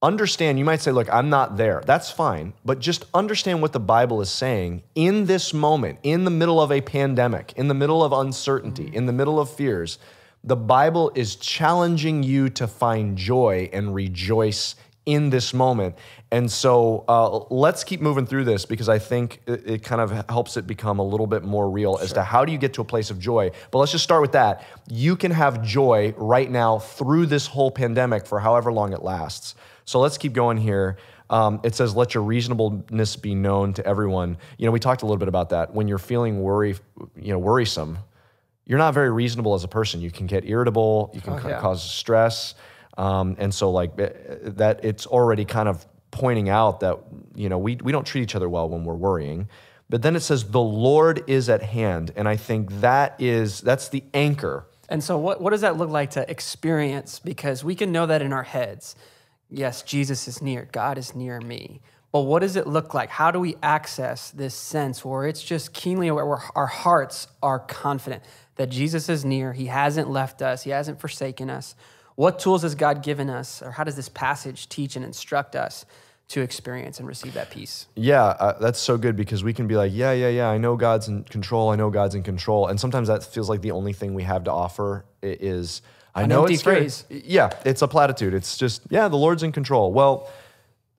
Understand, 0.02 0.60
you 0.60 0.66
might 0.66 0.82
say, 0.82 0.92
look, 0.92 1.12
I'm 1.12 1.30
not 1.30 1.56
there. 1.56 1.82
That's 1.86 2.12
fine. 2.12 2.54
But 2.66 2.80
just 2.80 3.06
understand 3.14 3.62
what 3.62 3.72
the 3.72 3.80
Bible 3.80 4.22
is 4.22 4.30
saying 4.30 4.84
in 4.94 5.26
this 5.26 5.54
moment, 5.54 6.00
in 6.04 6.26
the 6.26 6.32
middle 6.32 6.62
of 6.62 6.72
a 6.72 6.82
pandemic, 6.82 7.54
in 7.56 7.70
the 7.70 7.74
middle 7.74 8.04
of 8.04 8.12
uncertainty, 8.12 8.86
mm-hmm. 8.88 8.96
in 8.96 9.06
the 9.06 9.14
middle 9.14 9.40
of 9.40 9.50
fears 9.50 10.00
the 10.44 10.56
Bible 10.56 11.12
is 11.16 11.36
challenging 11.36 12.24
you 12.24 12.50
to 12.52 12.68
find 12.68 13.18
joy 13.18 13.70
and 13.74 13.94
rejoice 13.94 14.76
in 15.08 15.30
this 15.30 15.54
moment. 15.54 15.96
And 16.32 16.52
so 16.52 17.06
uh, 17.08 17.40
let's 17.50 17.86
keep 17.86 18.02
moving 18.02 18.26
through 18.26 18.44
this 18.44 18.66
because 18.66 18.90
I 18.90 19.00
think 19.00 19.42
it, 19.48 19.64
it, 19.66 19.84
kind 19.84 20.02
of 20.02 20.30
helps 20.30 20.58
it 20.58 20.68
become 20.68 21.00
a 21.00 21.04
little 21.04 21.28
bit 21.28 21.44
more 21.44 21.70
real 21.70 21.96
sure. 21.96 22.04
as 22.04 22.14
to 22.14 22.24
how 22.24 22.44
do 22.44 22.52
you 22.52 22.58
get 22.58 22.74
to 22.74 22.82
a 22.82 22.86
place 22.86 23.10
of 23.10 23.18
joy. 23.18 23.52
But 23.72 23.80
let's 23.80 23.94
just 23.94 24.04
start 24.04 24.22
with 24.22 24.34
that. 24.34 24.66
You 24.90 25.16
can 25.16 25.32
have 25.32 25.64
joy 25.64 26.14
right 26.18 26.52
now 26.52 26.80
through 26.80 27.28
this 27.28 27.48
whole 27.48 27.72
pandemic 27.72 28.26
for 28.26 28.42
however 28.42 28.74
long 28.74 28.92
it 28.92 29.02
lasts. 29.02 29.56
So 29.86 30.02
let's 30.02 30.18
keep 30.18 30.34
going 30.34 30.58
here. 30.58 30.98
Um, 31.30 31.62
it 31.64 31.76
says, 31.76 31.96
"Let 31.96 32.14
your 32.14 32.24
reasonableness 32.24 33.16
be 33.16 33.36
known 33.36 33.74
to 33.74 33.86
everyone." 33.86 34.38
You 34.58 34.66
know, 34.66 34.72
we 34.72 34.80
talked 34.80 35.02
a 35.02 35.06
little 35.06 35.18
bit 35.18 35.28
about 35.28 35.50
that. 35.50 35.74
When 35.74 35.88
you're 35.88 35.98
feeling 35.98 36.42
worry, 36.42 36.76
you 37.16 37.34
know, 37.34 37.40
worrisome, 37.40 37.98
you're 38.68 38.78
not 38.78 38.94
very 38.94 39.10
reasonable 39.10 39.54
as 39.54 39.64
a 39.64 39.68
person. 39.68 40.02
You 40.02 40.12
can 40.12 40.28
get 40.28 40.46
irritable, 40.46 41.10
you 41.14 41.22
can 41.22 41.34
oh, 41.34 41.48
yeah. 41.48 41.60
cause 41.60 41.82
stress. 41.82 42.54
Um, 42.98 43.36
and 43.40 43.54
so, 43.54 43.72
like, 43.72 44.00
eh, 44.00 44.10
that 44.42 44.84
it's 44.84 45.06
already 45.06 45.46
kind 45.46 45.70
of 45.70 45.86
pointing 46.12 46.50
out 46.50 46.82
that, 46.82 47.00
you 47.36 47.48
know, 47.48 47.58
we, 47.58 47.78
we 47.78 47.92
don't 47.92 48.06
treat 48.06 48.24
each 48.24 48.36
other 48.36 48.50
well 48.50 48.68
when 48.68 48.84
we're 48.84 48.96
worrying. 48.96 49.48
But 49.90 50.02
then 50.02 50.16
it 50.16 50.20
says, 50.20 50.44
the 50.44 50.60
Lord 50.60 51.24
is 51.28 51.48
at 51.48 51.64
hand. 51.64 52.12
And 52.18 52.28
I 52.28 52.36
think 52.36 52.82
that 52.82 53.16
is, 53.20 53.62
that's 53.62 53.88
the 53.88 54.04
anchor. 54.14 54.68
And 54.90 55.02
so, 55.02 55.18
what, 55.18 55.40
what 55.42 55.52
does 55.52 55.62
that 55.62 55.78
look 55.78 55.90
like 55.90 56.12
to 56.12 56.30
experience? 56.30 57.20
Because 57.20 57.64
we 57.64 57.76
can 57.76 57.92
know 57.92 58.06
that 58.06 58.22
in 58.22 58.34
our 58.34 58.44
heads. 58.44 58.96
Yes, 59.50 59.82
Jesus 59.82 60.28
is 60.28 60.42
near, 60.42 60.68
God 60.72 60.98
is 60.98 61.16
near 61.16 61.40
me. 61.40 61.82
But 62.18 62.30
what 62.30 62.40
does 62.40 62.56
it 62.56 62.68
look 62.68 62.94
like? 62.94 63.10
How 63.10 63.32
do 63.32 63.40
we 63.40 63.56
access 63.62 64.32
this 64.32 64.56
sense 64.56 65.04
where 65.04 65.26
it's 65.26 65.44
just 65.44 65.74
keenly 65.74 66.08
aware, 66.08 66.26
where 66.26 66.44
our 66.56 66.68
hearts 66.68 67.28
are 67.42 67.60
confident? 67.60 68.24
that 68.58 68.70
Jesus 68.70 69.08
is 69.08 69.24
near. 69.24 69.54
He 69.54 69.68
hasn't 69.68 70.10
left 70.10 70.42
us, 70.42 70.64
He 70.64 70.72
hasn't 70.72 71.00
forsaken 71.00 71.50
us. 71.50 71.76
What 72.16 72.40
tools 72.40 72.64
has 72.64 72.76
God 72.76 73.04
given 73.04 73.30
us, 73.30 73.62
or 73.62 73.72
how 73.72 73.84
does 73.84 73.96
this 73.96 74.10
passage 74.10 74.68
teach 74.70 74.96
and 74.96 75.06
instruct 75.06 75.56
us 75.56 75.86
to 76.30 76.42
experience 76.42 77.00
and 77.00 77.08
receive 77.08 77.34
that 77.36 77.52
peace? 77.52 77.88
Yeah, 77.96 78.24
uh, 78.24 78.58
that's 78.60 78.80
so 78.80 78.98
good 78.98 79.16
because 79.16 79.44
we 79.44 79.54
can 79.54 79.68
be 79.68 79.76
like, 79.76 79.92
yeah, 79.94 80.12
yeah, 80.12 80.28
yeah, 80.28 80.50
I 80.50 80.58
know 80.58 80.76
God's 80.76 81.08
in 81.08 81.24
control. 81.24 81.70
I 81.70 81.76
know 81.76 81.92
God's 81.92 82.16
in 82.16 82.24
control. 82.24 82.68
And 82.68 82.80
sometimes 82.80 83.08
that 83.08 83.24
feels 83.24 83.50
like 83.50 83.62
the 83.62 83.72
only 83.72 83.94
thing 83.94 84.16
we 84.16 84.24
have 84.24 84.44
to 84.46 84.52
offer 84.52 85.06
is, 85.22 85.84
I 86.16 86.24
An 86.24 86.30
know 86.30 86.46
it's 86.46 86.64
phrase. 86.64 87.06
Yeah, 87.10 87.52
it's 87.64 87.84
a 87.84 87.88
platitude. 87.88 88.34
It's 88.34 88.58
just, 88.58 88.82
yeah, 88.90 89.08
the 89.08 89.16
Lord's 89.16 89.44
in 89.44 89.52
control. 89.52 89.94
Well, 89.94 90.28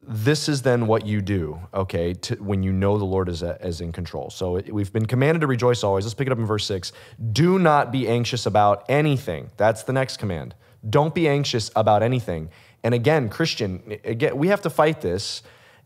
this 0.09 0.49
is 0.49 0.63
then 0.63 0.87
what 0.87 1.07
you 1.07 1.21
do, 1.21 1.61
okay, 1.75 2.15
to, 2.15 2.35
when 2.37 2.63
you 2.63 2.73
know 2.73 2.99
the 2.99 3.05
Lord 3.05 3.29
is, 3.29 3.43
uh, 3.43 3.59
is 3.61 3.83
in 3.83 3.93
control. 3.93 4.31
So 4.31 4.59
we've 4.71 4.93
been 4.93 5.05
commanded 5.05 5.41
to 5.43 5.47
rejoice 5.47 5.85
always. 5.85 6.07
Let's 6.07 6.15
pick 6.15 6.27
it 6.27 6.33
up 6.33 6.39
in 6.39 6.47
verse 6.47 6.65
six. 6.65 6.93
Do 7.33 7.59
not 7.59 7.93
be 7.93 8.09
anxious 8.09 8.47
about 8.47 8.85
anything. 8.89 9.51
That's 9.59 9.83
the 9.83 9.93
next 9.93 10.17
command. 10.17 10.55
Don't 10.89 11.15
be 11.15 11.29
anxious 11.29 11.71
about 11.77 12.03
anything. 12.03 12.51
And 12.83 12.95
again, 12.95 13.29
Christian, 13.29 13.99
again, 14.03 14.39
we 14.39 14.49
have 14.49 14.63
to 14.63 14.71
fight 14.71 15.01
this. 15.03 15.43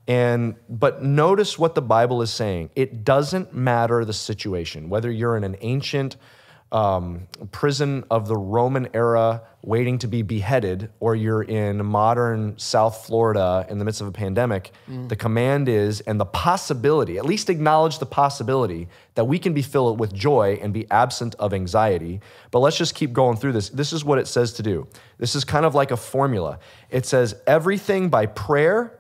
And 0.06 0.56
but 0.68 1.02
notice 1.02 1.58
what 1.58 1.74
the 1.74 1.82
Bible 1.82 2.22
is 2.22 2.30
saying. 2.30 2.70
It 2.76 3.04
doesn't 3.04 3.54
matter 3.54 4.04
the 4.04 4.12
situation, 4.12 4.88
whether 4.88 5.10
you're 5.10 5.36
in 5.36 5.44
an 5.44 5.56
ancient 5.60 6.16
um, 6.72 7.28
prison 7.50 8.02
of 8.10 8.26
the 8.26 8.36
Roman 8.36 8.88
era 8.94 9.42
waiting 9.60 9.98
to 9.98 10.08
be 10.08 10.22
beheaded, 10.22 10.90
or 10.98 11.14
you're 11.14 11.42
in 11.42 11.84
modern 11.84 12.58
South 12.58 13.06
Florida 13.06 13.64
in 13.68 13.78
the 13.78 13.84
midst 13.84 14.00
of 14.00 14.06
a 14.08 14.12
pandemic, 14.12 14.72
mm. 14.90 15.08
the 15.08 15.14
command 15.14 15.68
is, 15.68 16.00
and 16.00 16.18
the 16.18 16.24
possibility, 16.24 17.18
at 17.18 17.26
least 17.26 17.50
acknowledge 17.50 17.98
the 17.98 18.06
possibility 18.06 18.88
that 19.14 19.24
we 19.26 19.38
can 19.38 19.52
be 19.52 19.62
filled 19.62 20.00
with 20.00 20.12
joy 20.14 20.58
and 20.62 20.72
be 20.72 20.90
absent 20.90 21.34
of 21.38 21.52
anxiety. 21.52 22.20
But 22.50 22.60
let's 22.60 22.78
just 22.78 22.94
keep 22.94 23.12
going 23.12 23.36
through 23.36 23.52
this. 23.52 23.68
This 23.68 23.92
is 23.92 24.04
what 24.04 24.18
it 24.18 24.26
says 24.26 24.54
to 24.54 24.62
do. 24.62 24.88
This 25.18 25.34
is 25.34 25.44
kind 25.44 25.66
of 25.66 25.74
like 25.74 25.90
a 25.90 25.96
formula. 25.96 26.58
It 26.90 27.04
says, 27.04 27.36
everything 27.46 28.08
by 28.08 28.26
prayer 28.26 28.98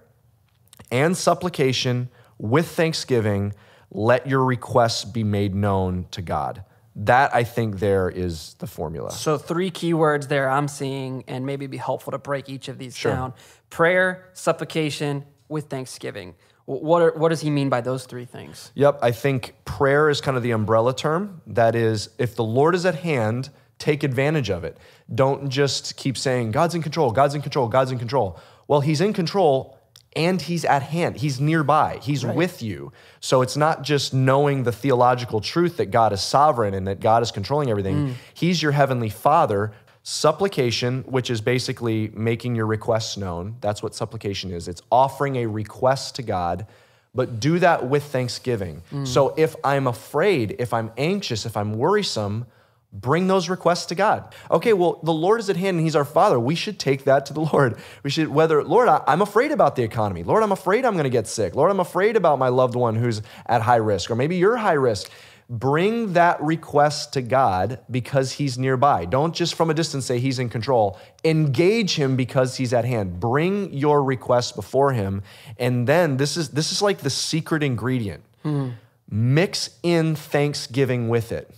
and 0.90 1.16
supplication 1.16 2.10
with 2.38 2.68
thanksgiving, 2.68 3.54
let 3.90 4.26
your 4.26 4.44
requests 4.44 5.04
be 5.04 5.24
made 5.24 5.54
known 5.54 6.06
to 6.10 6.20
God. 6.20 6.64
That 6.94 7.34
I 7.34 7.44
think 7.44 7.78
there 7.78 8.10
is 8.10 8.54
the 8.58 8.66
formula. 8.66 9.10
So, 9.12 9.38
three 9.38 9.70
keywords 9.70 10.28
there 10.28 10.50
I'm 10.50 10.68
seeing, 10.68 11.24
and 11.26 11.46
maybe 11.46 11.66
be 11.66 11.78
helpful 11.78 12.10
to 12.10 12.18
break 12.18 12.50
each 12.50 12.68
of 12.68 12.76
these 12.76 12.96
sure. 12.96 13.12
down 13.12 13.34
prayer, 13.70 14.28
supplication, 14.34 15.24
with 15.48 15.66
thanksgiving. 15.66 16.34
What, 16.64 17.02
are, 17.02 17.12
what 17.12 17.30
does 17.30 17.40
he 17.40 17.50
mean 17.50 17.68
by 17.68 17.80
those 17.80 18.04
three 18.06 18.24
things? 18.24 18.70
Yep, 18.74 18.98
I 19.02 19.10
think 19.12 19.54
prayer 19.64 20.08
is 20.08 20.20
kind 20.20 20.36
of 20.36 20.42
the 20.42 20.52
umbrella 20.52 20.94
term. 20.94 21.42
That 21.46 21.74
is, 21.74 22.10
if 22.18 22.36
the 22.36 22.44
Lord 22.44 22.74
is 22.74 22.86
at 22.86 22.96
hand, 22.96 23.50
take 23.78 24.04
advantage 24.04 24.48
of 24.50 24.62
it. 24.62 24.76
Don't 25.12 25.48
just 25.48 25.96
keep 25.96 26.16
saying, 26.16 26.52
God's 26.52 26.74
in 26.74 26.82
control, 26.82 27.10
God's 27.10 27.34
in 27.34 27.42
control, 27.42 27.68
God's 27.68 27.90
in 27.90 27.98
control. 27.98 28.38
Well, 28.68 28.80
He's 28.80 29.00
in 29.00 29.12
control 29.12 29.78
and 30.14 30.40
He's 30.40 30.64
at 30.64 30.82
hand, 30.82 31.16
He's 31.16 31.40
nearby, 31.40 31.98
He's 32.02 32.24
right. 32.24 32.34
with 32.34 32.62
you. 32.62 32.92
So 33.20 33.42
it's 33.42 33.56
not 33.56 33.82
just 33.82 34.12
knowing 34.12 34.64
the 34.64 34.72
theological 34.72 35.40
truth 35.40 35.76
that 35.78 35.90
God 35.90 36.12
is 36.12 36.22
sovereign 36.22 36.74
and 36.74 36.86
that 36.86 37.00
God 37.00 37.22
is 37.22 37.30
controlling 37.30 37.70
everything. 37.70 38.08
Mm. 38.08 38.14
He's 38.34 38.62
your 38.62 38.72
heavenly 38.72 39.10
Father 39.10 39.72
Supplication, 40.04 41.02
which 41.02 41.30
is 41.30 41.40
basically 41.40 42.10
making 42.12 42.56
your 42.56 42.66
requests 42.66 43.16
known, 43.16 43.56
that's 43.60 43.84
what 43.84 43.94
supplication 43.94 44.50
is. 44.50 44.66
It's 44.66 44.82
offering 44.90 45.36
a 45.36 45.46
request 45.46 46.16
to 46.16 46.24
God, 46.24 46.66
but 47.14 47.38
do 47.38 47.60
that 47.60 47.88
with 47.88 48.02
thanksgiving. 48.02 48.82
Mm. 48.90 49.06
So 49.06 49.32
if 49.36 49.54
I'm 49.62 49.86
afraid, 49.86 50.56
if 50.58 50.74
I'm 50.74 50.90
anxious, 50.96 51.46
if 51.46 51.56
I'm 51.56 51.74
worrisome, 51.74 52.46
bring 52.92 53.26
those 53.26 53.48
requests 53.48 53.86
to 53.86 53.94
God. 53.94 54.34
Okay, 54.50 54.72
well, 54.72 55.00
the 55.02 55.12
Lord 55.12 55.40
is 55.40 55.48
at 55.48 55.56
hand 55.56 55.76
and 55.76 55.84
He's 55.84 55.96
our 55.96 56.04
Father. 56.04 56.38
We 56.38 56.54
should 56.54 56.78
take 56.78 57.04
that 57.04 57.26
to 57.26 57.32
the 57.32 57.40
Lord. 57.52 57.76
We 58.02 58.10
should, 58.10 58.28
whether, 58.28 58.62
Lord, 58.62 58.88
I, 58.88 59.02
am 59.06 59.22
afraid 59.22 59.52
about 59.52 59.76
the 59.76 59.82
economy. 59.82 60.22
Lord, 60.22 60.42
I'm 60.42 60.52
afraid 60.52 60.84
I'm 60.84 60.94
going 60.94 61.04
to 61.04 61.10
get 61.10 61.26
sick. 61.26 61.54
Lord, 61.54 61.70
I'm 61.70 61.80
afraid 61.80 62.16
about 62.16 62.38
my 62.38 62.48
loved 62.48 62.74
one 62.74 62.96
who's 62.96 63.22
at 63.46 63.62
high 63.62 63.76
risk, 63.76 64.10
or 64.10 64.16
maybe 64.16 64.36
you're 64.36 64.56
high 64.56 64.72
risk 64.72 65.10
bring 65.52 66.14
that 66.14 66.40
request 66.40 67.12
to 67.12 67.20
God 67.20 67.80
because 67.90 68.32
he's 68.32 68.56
nearby. 68.56 69.04
Don't 69.04 69.34
just 69.34 69.54
from 69.54 69.68
a 69.68 69.74
distance 69.74 70.06
say 70.06 70.18
he's 70.18 70.38
in 70.38 70.48
control. 70.48 70.98
Engage 71.24 71.96
him 71.96 72.16
because 72.16 72.56
he's 72.56 72.72
at 72.72 72.86
hand. 72.86 73.20
Bring 73.20 73.70
your 73.74 74.02
request 74.02 74.56
before 74.56 74.92
him. 74.92 75.22
And 75.58 75.86
then 75.86 76.16
this 76.16 76.38
is 76.38 76.50
this 76.50 76.72
is 76.72 76.80
like 76.80 76.98
the 76.98 77.10
secret 77.10 77.62
ingredient. 77.62 78.24
Mm-hmm. 78.44 78.70
Mix 79.10 79.78
in 79.82 80.14
thanksgiving 80.14 81.10
with 81.10 81.32
it. 81.32 81.54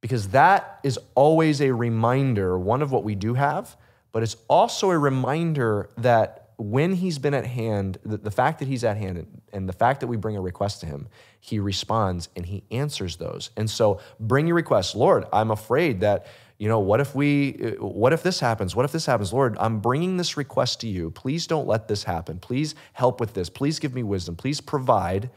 Because 0.00 0.28
that 0.28 0.78
is 0.84 0.98
always 1.14 1.60
a 1.60 1.72
reminder, 1.72 2.58
one 2.58 2.82
of 2.82 2.92
what 2.92 3.04
we 3.04 3.14
do 3.14 3.34
have, 3.34 3.76
but 4.12 4.22
it's 4.22 4.36
also 4.48 4.90
a 4.90 4.98
reminder 4.98 5.90
that 5.98 6.48
when 6.58 6.92
he's 6.92 7.18
been 7.18 7.34
at 7.34 7.46
hand, 7.46 7.98
the, 8.04 8.16
the 8.16 8.32
fact 8.32 8.58
that 8.58 8.66
he's 8.66 8.82
at 8.82 8.96
hand 8.96 9.16
and, 9.18 9.42
and, 9.52 9.68
the 9.68 9.72
fact 9.72 10.00
that 10.00 10.08
we 10.08 10.16
bring 10.16 10.36
a 10.36 10.40
request 10.40 10.80
to 10.80 10.86
him, 10.86 11.06
he 11.38 11.60
responds 11.60 12.28
and 12.34 12.44
he 12.46 12.64
answers 12.72 13.16
those. 13.16 13.50
And 13.56 13.70
so 13.70 14.00
bring 14.18 14.48
your 14.48 14.56
requests. 14.56 14.96
Lord, 14.96 15.24
I'm 15.32 15.52
afraid 15.52 16.00
that, 16.00 16.26
you 16.58 16.68
know, 16.68 16.80
what 16.80 16.98
if 16.98 17.14
we, 17.14 17.76
uh, 17.78 17.84
what 17.84 18.12
if 18.12 18.24
this 18.24 18.40
happens? 18.40 18.74
What 18.74 18.84
if 18.84 18.90
this 18.90 19.06
happens? 19.06 19.32
Lord, 19.32 19.56
I'm 19.60 19.78
bringing 19.78 20.16
this 20.16 20.36
request 20.36 20.80
to 20.80 20.88
you. 20.88 21.12
Please 21.12 21.46
don't 21.46 21.68
let 21.68 21.86
this 21.86 22.02
happen. 22.02 22.40
Please 22.40 22.74
help 22.92 23.20
with 23.20 23.34
this. 23.34 23.48
Please 23.48 23.78
give 23.78 23.94
me 23.94 24.02
wisdom. 24.02 24.34
Please 24.34 24.60
provide. 24.60 25.30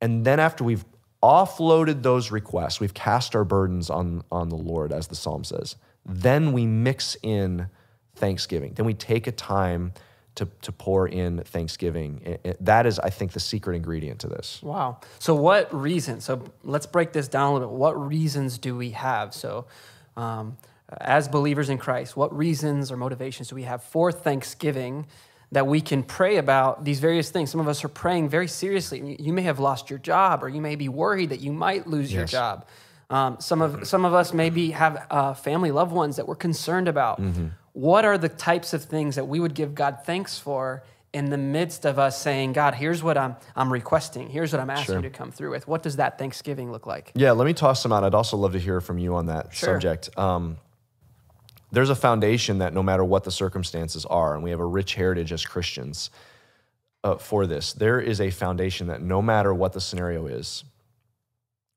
And 0.00 0.24
then 0.24 0.40
after 0.40 0.64
we've 0.64 0.84
offloaded 1.22 2.02
those 2.02 2.30
requests, 2.30 2.80
we've 2.80 2.94
cast 2.94 3.36
our 3.36 3.44
burdens 3.44 3.90
on, 3.90 4.24
on 4.30 4.48
the 4.48 4.56
Lord, 4.56 4.92
as 4.92 5.06
the 5.06 5.14
psalm 5.14 5.44
says, 5.44 5.76
then 6.04 6.52
we 6.52 6.66
mix 6.66 7.16
in 7.22 7.68
thanksgiving. 8.16 8.74
Then 8.74 8.86
we 8.86 8.94
take 8.94 9.26
a 9.26 9.32
time 9.32 9.92
to, 10.34 10.48
to 10.62 10.72
pour 10.72 11.06
in 11.06 11.42
Thanksgiving. 11.42 12.22
It, 12.24 12.40
it, 12.42 12.64
that 12.64 12.86
is, 12.86 12.98
I 12.98 13.10
think, 13.10 13.32
the 13.32 13.40
secret 13.40 13.76
ingredient 13.76 14.20
to 14.20 14.28
this. 14.28 14.60
Wow. 14.62 15.00
So, 15.18 15.34
what 15.34 15.72
reasons? 15.74 16.24
So, 16.24 16.42
let's 16.62 16.86
break 16.86 17.12
this 17.12 17.28
down 17.28 17.50
a 17.50 17.52
little 17.52 17.68
bit. 17.68 17.76
What 17.76 18.06
reasons 18.06 18.56
do 18.58 18.74
we 18.74 18.90
have? 18.90 19.34
So, 19.34 19.66
um, 20.16 20.56
as 21.00 21.28
believers 21.28 21.68
in 21.68 21.78
Christ, 21.78 22.16
what 22.16 22.34
reasons 22.36 22.90
or 22.90 22.96
motivations 22.96 23.48
do 23.48 23.54
we 23.54 23.64
have 23.64 23.82
for 23.82 24.10
Thanksgiving 24.10 25.06
that 25.52 25.66
we 25.66 25.80
can 25.80 26.02
pray 26.02 26.36
about 26.36 26.84
these 26.84 26.98
various 26.98 27.30
things? 27.30 27.50
Some 27.50 27.60
of 27.60 27.68
us 27.68 27.84
are 27.84 27.88
praying 27.88 28.28
very 28.28 28.48
seriously. 28.48 29.16
You 29.20 29.32
may 29.32 29.42
have 29.42 29.58
lost 29.58 29.90
your 29.90 29.98
job, 29.98 30.42
or 30.42 30.48
you 30.48 30.60
may 30.60 30.76
be 30.76 30.88
worried 30.88 31.30
that 31.30 31.40
you 31.40 31.52
might 31.52 31.86
lose 31.86 32.12
yes. 32.12 32.18
your 32.18 32.26
job. 32.26 32.66
Um, 33.10 33.36
some 33.40 33.62
of 33.62 33.86
some 33.86 34.04
of 34.04 34.14
us 34.14 34.32
maybe 34.32 34.70
have 34.70 35.06
uh, 35.10 35.34
family 35.34 35.70
loved 35.70 35.92
ones 35.92 36.16
that 36.16 36.26
we're 36.26 36.34
concerned 36.34 36.88
about. 36.88 37.20
Mm-hmm 37.20 37.48
what 37.72 38.04
are 38.04 38.18
the 38.18 38.28
types 38.28 38.72
of 38.72 38.84
things 38.84 39.16
that 39.16 39.26
we 39.26 39.40
would 39.40 39.54
give 39.54 39.74
God 39.74 40.00
thanks 40.04 40.38
for 40.38 40.82
in 41.12 41.30
the 41.30 41.38
midst 41.38 41.84
of 41.84 41.98
us 41.98 42.20
saying, 42.20 42.54
God, 42.54 42.74
here's 42.74 43.02
what 43.02 43.18
I'm, 43.18 43.36
I'm 43.54 43.72
requesting. 43.72 44.28
Here's 44.30 44.52
what 44.52 44.60
I'm 44.60 44.70
asking 44.70 44.86
sure. 44.86 44.96
you 44.96 45.02
to 45.02 45.10
come 45.10 45.30
through 45.30 45.50
with. 45.50 45.68
What 45.68 45.82
does 45.82 45.96
that 45.96 46.18
Thanksgiving 46.18 46.72
look 46.72 46.86
like? 46.86 47.12
Yeah, 47.14 47.32
let 47.32 47.44
me 47.44 47.52
toss 47.52 47.82
some 47.82 47.92
out. 47.92 48.02
I'd 48.02 48.14
also 48.14 48.36
love 48.36 48.52
to 48.52 48.58
hear 48.58 48.80
from 48.80 48.98
you 48.98 49.14
on 49.14 49.26
that 49.26 49.54
sure. 49.54 49.74
subject. 49.74 50.16
Um, 50.18 50.56
there's 51.72 51.90
a 51.90 51.96
foundation 51.96 52.58
that 52.58 52.72
no 52.74 52.82
matter 52.82 53.02
what 53.02 53.24
the 53.24 53.30
circumstances 53.30 54.04
are, 54.06 54.34
and 54.34 54.44
we 54.44 54.50
have 54.50 54.60
a 54.60 54.66
rich 54.66 54.94
heritage 54.94 55.32
as 55.32 55.44
Christians 55.44 56.10
uh, 57.02 57.16
for 57.16 57.46
this, 57.46 57.72
there 57.72 57.98
is 57.98 58.20
a 58.20 58.30
foundation 58.30 58.86
that 58.88 59.02
no 59.02 59.20
matter 59.22 59.52
what 59.52 59.72
the 59.72 59.80
scenario 59.80 60.26
is, 60.26 60.64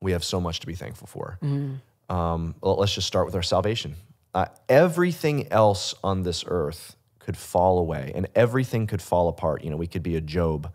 we 0.02 0.12
have 0.12 0.24
so 0.24 0.40
much 0.40 0.60
to 0.60 0.68
be 0.68 0.76
thankful 0.76 1.08
for. 1.08 1.40
Mm-hmm. 1.42 2.16
Um, 2.16 2.56
let's 2.62 2.94
just 2.94 3.08
start 3.08 3.26
with 3.26 3.36
our 3.36 3.42
salvation. 3.42 3.96
Uh, 4.36 4.46
everything 4.70 5.52
else 5.52 5.96
on 6.04 6.24
this 6.24 6.44
earth 6.46 6.96
could 7.20 7.38
fall 7.38 7.80
away 7.80 8.12
and 8.14 8.28
everything 8.36 8.86
could 8.86 9.02
fall 9.02 9.30
apart. 9.30 9.64
You 9.64 9.72
know, 9.72 9.78
we 9.78 9.88
could 9.88 10.04
be 10.04 10.16
a 10.16 10.22
Job. 10.22 10.72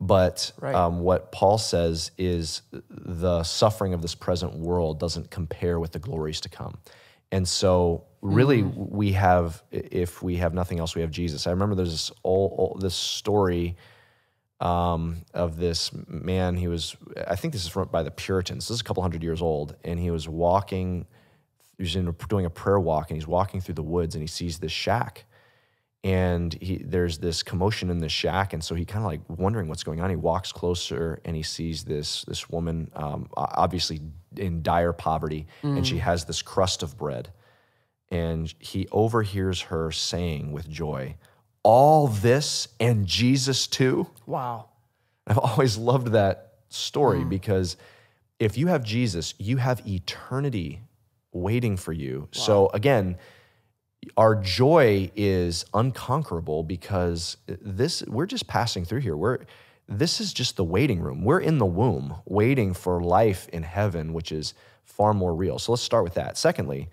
But 0.00 0.52
right. 0.60 0.74
um, 0.74 1.00
what 1.00 1.32
Paul 1.32 1.56
says 1.56 2.10
is 2.18 2.62
the 2.90 3.42
suffering 3.42 3.94
of 3.94 4.02
this 4.02 4.14
present 4.14 4.54
world 4.54 5.00
doesn't 5.00 5.30
compare 5.30 5.80
with 5.80 5.92
the 5.92 5.98
glories 5.98 6.40
to 6.42 6.48
come. 6.48 6.76
And 7.32 7.48
so, 7.48 8.04
really, 8.24 8.62
mm. 8.62 8.90
we 8.90 9.12
have, 9.12 9.62
if 9.70 10.22
we 10.22 10.36
have 10.36 10.54
nothing 10.54 10.80
else, 10.80 10.94
we 10.94 11.02
have 11.02 11.10
Jesus. 11.10 11.46
I 11.46 11.50
remember 11.50 11.74
there's 11.74 11.92
this 11.92 12.10
old, 12.24 12.54
old 12.56 12.80
this 12.80 12.94
story 12.94 13.76
um, 14.60 15.18
of 15.32 15.56
this 15.56 15.90
man. 16.08 16.56
He 16.56 16.68
was, 16.68 16.96
I 17.26 17.36
think 17.36 17.52
this 17.52 17.62
is 17.62 17.68
from 17.68 17.88
by 17.88 18.02
the 18.02 18.10
Puritans. 18.10 18.68
This 18.68 18.76
is 18.76 18.80
a 18.80 18.84
couple 18.84 19.02
hundred 19.02 19.22
years 19.22 19.42
old, 19.42 19.76
and 19.84 19.98
he 20.00 20.10
was 20.10 20.28
walking 20.28 21.06
he's 21.78 21.96
in, 21.96 22.14
doing 22.28 22.46
a 22.46 22.50
prayer 22.50 22.80
walk 22.80 23.10
and 23.10 23.16
he's 23.16 23.26
walking 23.26 23.60
through 23.60 23.74
the 23.74 23.82
woods 23.82 24.14
and 24.14 24.22
he 24.22 24.26
sees 24.26 24.58
this 24.58 24.72
shack 24.72 25.24
and 26.02 26.52
he, 26.60 26.76
there's 26.84 27.18
this 27.18 27.42
commotion 27.42 27.90
in 27.90 27.98
the 27.98 28.08
shack 28.08 28.52
and 28.52 28.62
so 28.62 28.74
he 28.74 28.84
kind 28.84 29.04
of 29.04 29.10
like 29.10 29.20
wondering 29.28 29.68
what's 29.68 29.82
going 29.82 30.00
on 30.00 30.10
he 30.10 30.16
walks 30.16 30.52
closer 30.52 31.20
and 31.24 31.34
he 31.34 31.42
sees 31.42 31.84
this 31.84 32.24
this 32.24 32.48
woman 32.48 32.90
um, 32.94 33.28
obviously 33.36 34.00
in 34.36 34.62
dire 34.62 34.92
poverty 34.92 35.46
mm. 35.62 35.76
and 35.76 35.86
she 35.86 35.96
mm. 35.96 36.00
has 36.00 36.24
this 36.24 36.42
crust 36.42 36.82
of 36.82 36.96
bread 36.96 37.32
and 38.10 38.52
he 38.58 38.86
overhears 38.92 39.62
her 39.62 39.90
saying 39.90 40.52
with 40.52 40.68
joy 40.68 41.14
all 41.62 42.08
this 42.08 42.68
and 42.78 43.06
jesus 43.06 43.66
too 43.66 44.06
wow 44.26 44.68
i've 45.26 45.38
always 45.38 45.76
loved 45.76 46.08
that 46.08 46.54
story 46.68 47.20
mm. 47.20 47.28
because 47.28 47.76
if 48.38 48.58
you 48.58 48.66
have 48.66 48.82
jesus 48.84 49.34
you 49.38 49.56
have 49.56 49.86
eternity 49.86 50.80
waiting 51.34 51.76
for 51.76 51.92
you. 51.92 52.20
Wow. 52.20 52.28
So 52.30 52.70
again, 52.72 53.18
our 54.16 54.36
joy 54.36 55.10
is 55.16 55.64
unconquerable 55.74 56.62
because 56.62 57.36
this 57.46 58.02
we're 58.06 58.26
just 58.26 58.46
passing 58.46 58.84
through 58.84 59.00
here. 59.00 59.16
We're 59.16 59.38
this 59.86 60.20
is 60.20 60.32
just 60.32 60.56
the 60.56 60.64
waiting 60.64 61.00
room. 61.00 61.24
We're 61.24 61.40
in 61.40 61.58
the 61.58 61.66
womb 61.66 62.16
waiting 62.24 62.72
for 62.72 63.02
life 63.02 63.48
in 63.48 63.62
heaven, 63.62 64.14
which 64.14 64.32
is 64.32 64.54
far 64.84 65.12
more 65.12 65.34
real. 65.34 65.58
So 65.58 65.72
let's 65.72 65.82
start 65.82 66.04
with 66.04 66.14
that. 66.14 66.38
Secondly, 66.38 66.88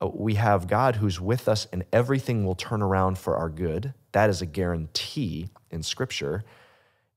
we 0.00 0.34
have 0.34 0.68
God 0.68 0.96
who's 0.96 1.20
with 1.20 1.48
us 1.48 1.66
and 1.72 1.84
everything 1.92 2.44
will 2.44 2.54
turn 2.54 2.82
around 2.82 3.18
for 3.18 3.36
our 3.36 3.48
good. 3.48 3.94
That 4.12 4.30
is 4.30 4.40
a 4.42 4.46
guarantee 4.46 5.48
in 5.70 5.82
scripture. 5.82 6.44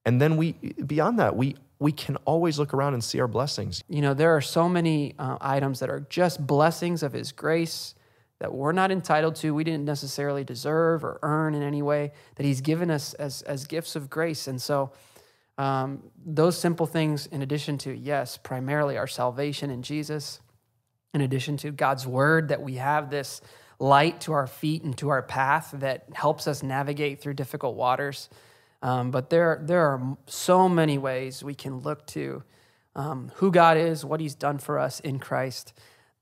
And 0.05 0.19
then 0.19 0.37
we 0.37 0.53
beyond 0.53 1.19
that, 1.19 1.35
we 1.35 1.55
we 1.79 1.91
can 1.91 2.15
always 2.25 2.59
look 2.59 2.73
around 2.73 2.93
and 2.93 3.03
see 3.03 3.19
our 3.19 3.27
blessings. 3.27 3.83
You 3.87 4.01
know, 4.01 4.13
there 4.13 4.35
are 4.35 4.41
so 4.41 4.69
many 4.69 5.15
uh, 5.17 5.37
items 5.41 5.79
that 5.79 5.89
are 5.89 6.01
just 6.09 6.45
blessings 6.45 7.03
of 7.03 7.13
His 7.13 7.31
grace 7.31 7.95
that 8.41 8.51
we're 8.51 8.71
not 8.71 8.91
entitled 8.91 9.35
to, 9.35 9.53
we 9.53 9.63
didn't 9.63 9.85
necessarily 9.85 10.43
deserve 10.43 11.03
or 11.03 11.19
earn 11.21 11.53
in 11.53 11.61
any 11.61 11.83
way, 11.83 12.11
that 12.35 12.43
He's 12.43 12.59
given 12.61 12.89
us 12.89 13.13
as, 13.15 13.43
as 13.43 13.65
gifts 13.65 13.95
of 13.95 14.09
grace. 14.09 14.47
And 14.47 14.59
so, 14.59 14.91
um, 15.59 16.01
those 16.25 16.57
simple 16.57 16.87
things, 16.87 17.27
in 17.27 17.43
addition 17.43 17.77
to, 17.79 17.93
yes, 17.93 18.37
primarily 18.37 18.97
our 18.97 19.05
salvation 19.05 19.69
in 19.69 19.83
Jesus, 19.83 20.39
in 21.13 21.21
addition 21.21 21.57
to 21.57 21.71
God's 21.71 22.07
word, 22.07 22.49
that 22.49 22.61
we 22.61 22.75
have 22.75 23.09
this 23.09 23.41
light 23.79 24.21
to 24.21 24.33
our 24.33 24.47
feet 24.47 24.83
and 24.83 24.97
to 24.99 25.09
our 25.09 25.21
path 25.21 25.73
that 25.77 26.05
helps 26.13 26.47
us 26.47 26.61
navigate 26.61 27.19
through 27.19 27.33
difficult 27.33 27.75
waters. 27.75 28.29
Um, 28.81 29.11
but 29.11 29.29
there, 29.29 29.59
there 29.63 29.87
are 29.87 30.17
so 30.27 30.69
many 30.69 30.97
ways 30.97 31.43
we 31.43 31.55
can 31.55 31.79
look 31.79 32.05
to 32.07 32.43
um, 32.95 33.31
who 33.35 33.51
God 33.51 33.77
is, 33.77 34.03
what 34.05 34.19
He's 34.19 34.35
done 34.35 34.57
for 34.57 34.79
us 34.79 34.99
in 34.99 35.19
Christ, 35.19 35.73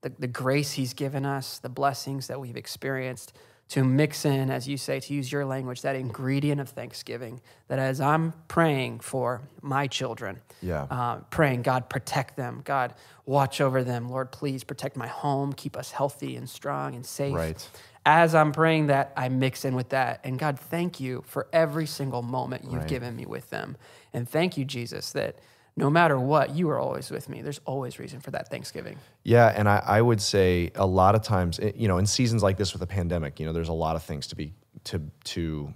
the, 0.01 0.11
the 0.17 0.27
grace 0.27 0.73
He's 0.73 0.93
given 0.93 1.25
us, 1.25 1.59
the 1.59 1.69
blessings 1.69 2.27
that 2.27 2.39
we've 2.39 2.57
experienced 2.57 3.33
to 3.69 3.83
mix 3.83 4.25
in, 4.25 4.49
as 4.49 4.67
you 4.67 4.77
say, 4.77 4.99
to 4.99 5.13
use 5.13 5.31
your 5.31 5.45
language, 5.45 5.83
that 5.83 5.95
ingredient 5.95 6.59
of 6.59 6.69
thanksgiving. 6.69 7.39
That 7.67 7.77
as 7.77 8.01
I'm 8.01 8.33
praying 8.47 9.01
for 9.01 9.41
my 9.61 9.85
children, 9.85 10.41
yeah. 10.61 10.83
uh, 10.89 11.17
praying, 11.29 11.61
God, 11.61 11.87
protect 11.87 12.35
them. 12.35 12.61
God, 12.65 12.95
watch 13.25 13.61
over 13.61 13.83
them. 13.83 14.09
Lord, 14.09 14.31
please 14.31 14.63
protect 14.63 14.97
my 14.97 15.07
home, 15.07 15.53
keep 15.53 15.77
us 15.77 15.91
healthy 15.91 16.35
and 16.35 16.49
strong 16.49 16.95
and 16.95 17.05
safe. 17.05 17.35
Right. 17.35 17.69
As 18.05 18.33
I'm 18.33 18.53
praying 18.53 18.87
that, 18.87 19.13
I 19.15 19.29
mix 19.29 19.63
in 19.65 19.75
with 19.75 19.89
that. 19.89 20.21
And 20.23 20.39
God, 20.39 20.59
thank 20.59 20.99
you 20.99 21.23
for 21.27 21.47
every 21.53 21.85
single 21.85 22.23
moment 22.23 22.63
you've 22.63 22.73
Right. 22.73 22.87
given 22.87 23.15
me 23.15 23.27
with 23.27 23.51
them. 23.51 23.77
And 24.13 24.27
thank 24.27 24.57
you, 24.57 24.65
Jesus, 24.65 25.11
that 25.11 25.35
no 25.79 25.89
matter 25.89 26.19
what, 26.19 26.55
you 26.55 26.69
are 26.69 26.79
always 26.79 27.09
with 27.09 27.29
me. 27.29 27.41
There's 27.41 27.61
always 27.65 27.99
reason 27.99 28.19
for 28.19 28.31
that 28.31 28.49
Thanksgiving. 28.49 28.97
Yeah, 29.23 29.47
and 29.55 29.67
I, 29.69 29.81
I 29.97 30.01
would 30.01 30.21
say 30.21 30.71
a 30.75 30.85
lot 30.85 31.15
of 31.15 31.21
times, 31.23 31.59
eh, 31.59 31.71
you 31.75 31.87
know, 31.87 31.97
in 31.97 32.05
seasons 32.05 32.43
like 32.43 32.57
this 32.57 32.73
with 32.73 32.81
a 32.81 32.87
pandemic, 32.87 33.39
you 33.39 33.45
know, 33.45 33.53
there's 33.53 33.69
a 33.69 33.73
lot 33.87 33.95
of 33.95 34.03
things 34.03 34.27
to 34.27 34.35
be 34.35 34.53
to 34.85 35.01
to 35.25 35.73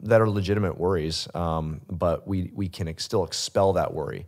that 0.00 0.20
are 0.20 0.28
legitimate 0.28 0.78
worries, 0.78 1.28
um, 1.34 1.80
but 1.90 2.26
we 2.26 2.50
we 2.54 2.68
can 2.68 2.88
ex- 2.88 3.04
still 3.04 3.24
expel 3.24 3.72
that 3.74 3.92
worry. 3.94 4.26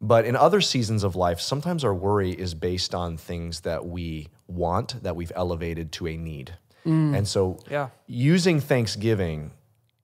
But 0.00 0.24
in 0.26 0.36
other 0.36 0.60
seasons 0.60 1.02
of 1.04 1.16
life, 1.16 1.40
sometimes 1.40 1.82
our 1.84 1.94
worry 1.94 2.30
is 2.30 2.54
based 2.54 2.94
on 2.94 3.16
things 3.16 3.60
that 3.62 3.84
we 3.86 4.28
want 4.46 5.02
that 5.02 5.16
we've 5.16 5.32
elevated 5.34 5.90
to 5.92 6.06
a 6.06 6.16
need, 6.16 6.54
and 6.84 7.26
so 7.28 7.58
Yeah. 7.70 7.88
using 8.06 8.60
Thanksgiving, 8.60 9.50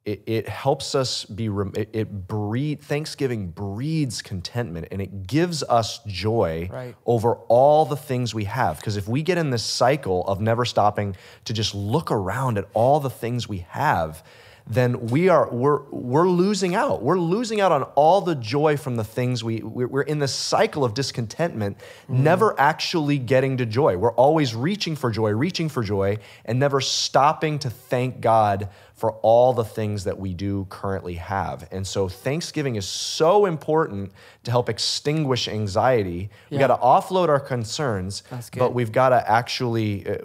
it, 0.04 0.22
it 0.26 0.48
helps 0.48 0.94
us 0.94 1.24
be, 1.24 1.46
it, 1.46 1.88
it 1.92 2.28
breed, 2.28 2.82
Thanksgiving 2.82 3.48
breeds 3.48 4.20
contentment 4.20 4.88
and 4.90 5.00
it 5.00 5.26
gives 5.26 5.62
us 5.62 6.00
joy 6.06 6.68
Right. 6.70 6.94
over 7.06 7.36
all 7.48 7.86
the 7.86 7.96
things 7.96 8.34
we 8.34 8.44
have. 8.44 8.76
Because 8.76 8.96
if 8.96 9.08
we 9.08 9.22
get 9.22 9.38
in 9.38 9.50
this 9.50 9.64
cycle 9.64 10.22
of 10.26 10.40
never 10.40 10.64
stopping 10.64 11.16
to 11.46 11.52
just 11.52 11.74
look 11.74 12.10
around 12.10 12.58
at 12.58 12.68
all 12.74 13.00
the 13.00 13.10
things 13.10 13.48
we 13.48 13.58
have, 13.70 14.22
then 14.66 15.08
we 15.08 15.28
are 15.28 15.48
we're 15.50 15.82
we're 15.90 16.28
losing 16.28 16.74
out. 16.74 17.02
We're 17.02 17.18
losing 17.18 17.60
out 17.60 17.70
on 17.70 17.82
all 17.82 18.22
the 18.22 18.34
joy 18.34 18.78
from 18.78 18.96
the 18.96 19.04
things 19.04 19.44
we 19.44 19.60
we're 19.60 19.86
we're 19.86 20.02
in 20.02 20.20
this 20.20 20.34
cycle 20.34 20.84
of 20.84 20.94
discontentment, 20.94 21.76
mm-hmm. 21.78 22.22
never 22.22 22.58
actually 22.58 23.18
getting 23.18 23.58
to 23.58 23.66
joy. 23.66 23.98
We're 23.98 24.14
always 24.14 24.54
reaching 24.54 24.96
for 24.96 25.10
joy, 25.10 25.32
reaching 25.32 25.68
for 25.68 25.82
joy, 25.82 26.18
and 26.46 26.58
never 26.58 26.80
stopping 26.80 27.58
to 27.60 27.70
thank 27.70 28.22
God 28.22 28.70
for 28.94 29.12
all 29.22 29.52
the 29.52 29.64
things 29.64 30.04
that 30.04 30.18
we 30.20 30.32
do 30.32 30.66
currently 30.70 31.14
have. 31.14 31.66
And 31.72 31.84
so 31.84 32.08
Thanksgiving 32.08 32.76
is 32.76 32.86
so 32.86 33.44
important 33.44 34.12
to 34.44 34.52
help 34.52 34.68
extinguish 34.68 35.48
anxiety. 35.48 36.30
We 36.48 36.58
Yeah. 36.58 36.68
got 36.68 36.76
to 36.76 36.80
offload 36.82 37.28
our 37.28 37.40
concerns, 37.40 38.22
but 38.56 38.72
we've 38.72 38.92
got 38.92 39.08
to 39.08 39.28
actually 39.30 40.06
uh, 40.08 40.18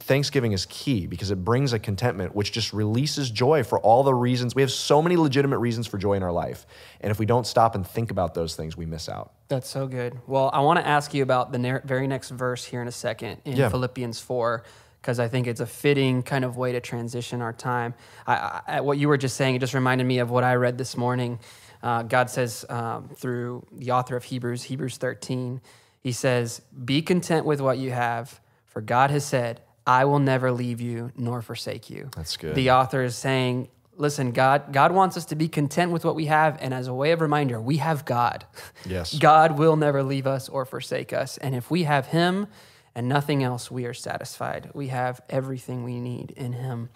Thanksgiving 0.00 0.52
is 0.52 0.66
key 0.66 1.06
because 1.08 1.32
it 1.32 1.44
brings 1.44 1.72
a 1.72 1.80
contentment 1.80 2.34
which 2.36 2.52
just 2.52 2.72
releases 2.72 3.28
joy 3.28 3.64
for 3.64 3.80
all 3.80 4.04
the 4.04 4.14
reasons. 4.14 4.54
We 4.54 4.62
have 4.62 4.70
so 4.70 5.02
many 5.02 5.16
legitimate 5.16 5.58
reasons 5.58 5.88
for 5.88 5.98
joy 5.98 6.12
in 6.14 6.22
our 6.22 6.32
life. 6.32 6.64
And 7.00 7.10
if 7.10 7.18
we 7.18 7.26
don't 7.26 7.46
stop 7.46 7.74
and 7.74 7.84
think 7.84 8.12
about 8.12 8.34
those 8.34 8.54
things, 8.54 8.76
we 8.76 8.86
miss 8.86 9.08
out. 9.08 9.32
That's 9.48 9.68
so 9.68 9.88
good. 9.88 10.20
Well, 10.28 10.48
I 10.52 10.60
want 10.60 10.78
to 10.78 10.86
ask 10.86 11.12
you 11.12 11.24
about 11.24 11.50
the 11.50 11.58
ner- 11.58 11.82
very 11.84 12.06
next 12.06 12.30
verse 12.30 12.64
here 12.64 12.80
in 12.80 12.86
a 12.88 12.92
second 12.92 13.38
in 13.44 13.56
Yeah. 13.56 13.68
Philippians 13.68 14.20
4, 14.20 14.62
because 15.02 15.18
I 15.18 15.26
think 15.26 15.48
it's 15.48 15.60
a 15.60 15.66
fitting 15.66 16.22
kind 16.22 16.44
of 16.44 16.56
way 16.56 16.70
to 16.72 16.80
transition 16.80 17.42
our 17.42 17.52
time. 17.52 17.94
I, 18.24 18.60
I, 18.66 18.80
what 18.82 18.98
you 18.98 19.08
were 19.08 19.16
just 19.16 19.36
saying, 19.36 19.56
it 19.56 19.58
just 19.58 19.74
reminded 19.74 20.06
me 20.06 20.20
of 20.20 20.30
what 20.30 20.44
I 20.44 20.54
read 20.54 20.78
this 20.78 20.96
morning. 20.96 21.40
Uh, 21.82 22.04
God 22.04 22.30
says 22.30 22.64
um, 22.68 23.08
through 23.08 23.66
the 23.72 23.90
author 23.90 24.14
of 24.14 24.22
Hebrews, 24.22 24.62
Hebrews 24.62 24.98
13, 24.98 25.60
He 26.00 26.12
says, 26.12 26.62
Be 26.84 27.02
content 27.02 27.44
with 27.44 27.60
what 27.60 27.78
you 27.78 27.90
have, 27.90 28.40
for 28.64 28.80
God 28.80 29.10
has 29.10 29.24
said, 29.24 29.60
I 29.84 30.04
will 30.04 30.20
never 30.20 30.52
leave 30.52 30.80
you 30.80 31.10
nor 31.16 31.42
forsake 31.42 31.90
you. 31.90 32.08
That's 32.14 32.36
good. 32.36 32.54
The 32.54 32.70
author 32.70 33.02
is 33.02 33.16
saying, 33.16 33.68
Listen, 33.96 34.30
God, 34.30 34.72
God 34.72 34.92
wants 34.92 35.16
us 35.16 35.26
to 35.26 35.34
be 35.34 35.48
content 35.48 35.90
with 35.90 36.04
what 36.04 36.14
we 36.14 36.26
have. 36.26 36.56
And 36.62 36.72
as 36.72 36.86
a 36.86 36.94
way 36.94 37.10
of 37.10 37.20
reminder, 37.20 37.60
we 37.60 37.76
have 37.78 38.04
God. 38.04 38.46
Yes. 38.86 39.18
God 39.18 39.58
will 39.58 39.76
never 39.76 40.02
leave 40.02 40.26
us 40.26 40.48
or 40.48 40.64
forsake 40.64 41.12
us. 41.12 41.38
And 41.38 41.54
if 41.56 41.70
we 41.70 41.82
have 41.82 42.06
Him 42.06 42.46
and 42.94 43.08
nothing 43.08 43.42
else, 43.42 43.70
we 43.70 43.86
are 43.86 43.94
satisfied. 43.94 44.70
We 44.74 44.88
have 44.88 45.20
everything 45.30 45.84
we 45.84 46.00
need 46.00 46.32
in 46.32 46.52
Him. 46.52 46.90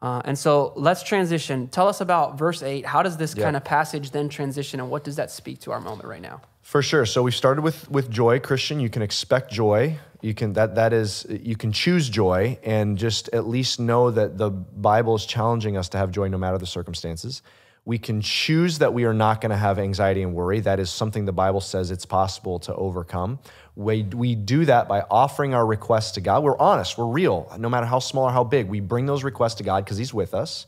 Uh, 0.00 0.20
and 0.24 0.36
so 0.36 0.72
let's 0.74 1.02
transition. 1.04 1.68
Tell 1.68 1.86
us 1.86 2.00
about 2.00 2.36
verse 2.36 2.62
8. 2.62 2.84
How 2.84 3.02
does 3.04 3.16
this 3.18 3.34
Yeah. 3.36 3.44
kind 3.44 3.56
of 3.56 3.62
passage 3.64 4.10
then 4.10 4.28
transition, 4.28 4.80
and 4.80 4.90
what 4.90 5.04
does 5.04 5.16
that 5.16 5.30
speak 5.30 5.60
to 5.60 5.72
our 5.72 5.80
moment 5.80 6.08
right 6.08 6.22
now? 6.22 6.40
For 6.62 6.82
sure. 6.82 7.06
So 7.06 7.22
we 7.22 7.30
started 7.30 7.62
with 7.62 7.88
with 7.90 8.10
joy, 8.10 8.40
Christian. 8.40 8.80
You 8.80 8.88
can 8.90 9.02
expect 9.02 9.52
joy. 9.52 9.98
You 10.20 10.34
can 10.34 10.52
that 10.54 10.74
that 10.76 10.92
is 10.92 11.26
you 11.28 11.56
can 11.56 11.72
choose 11.72 12.08
joy 12.08 12.58
and 12.64 12.96
just 12.98 13.28
at 13.32 13.46
least 13.46 13.78
know 13.80 14.10
that 14.10 14.38
the 14.38 14.50
Bible 14.50 15.14
is 15.14 15.26
challenging 15.26 15.76
us 15.76 15.88
to 15.90 15.98
have 15.98 16.10
joy 16.10 16.28
no 16.28 16.38
matter 16.38 16.58
the 16.58 16.66
circumstances. 16.66 17.42
We 17.84 17.98
can 17.98 18.20
choose 18.20 18.78
that 18.78 18.94
we 18.94 19.04
are 19.04 19.12
not 19.14 19.40
going 19.40 19.50
to 19.50 19.56
have 19.56 19.80
anxiety 19.80 20.22
and 20.22 20.34
worry. 20.34 20.60
That 20.60 20.78
is 20.78 20.88
something 20.88 21.24
the 21.24 21.32
Bible 21.32 21.60
says 21.60 21.90
it's 21.90 22.06
possible 22.06 22.60
to 22.60 22.74
overcome. 22.76 23.40
We, 23.74 24.02
we 24.02 24.34
do 24.34 24.66
that 24.66 24.86
by 24.86 25.00
offering 25.10 25.54
our 25.54 25.64
requests 25.64 26.12
to 26.12 26.20
God. 26.20 26.42
We're 26.42 26.58
honest, 26.58 26.98
we're 26.98 27.06
real, 27.06 27.50
no 27.58 27.68
matter 27.68 27.86
how 27.86 28.00
small 28.00 28.24
or 28.24 28.32
how 28.32 28.44
big. 28.44 28.68
We 28.68 28.80
bring 28.80 29.06
those 29.06 29.24
requests 29.24 29.54
to 29.56 29.62
God 29.62 29.84
because 29.84 29.96
He's 29.96 30.12
with 30.12 30.34
us 30.34 30.66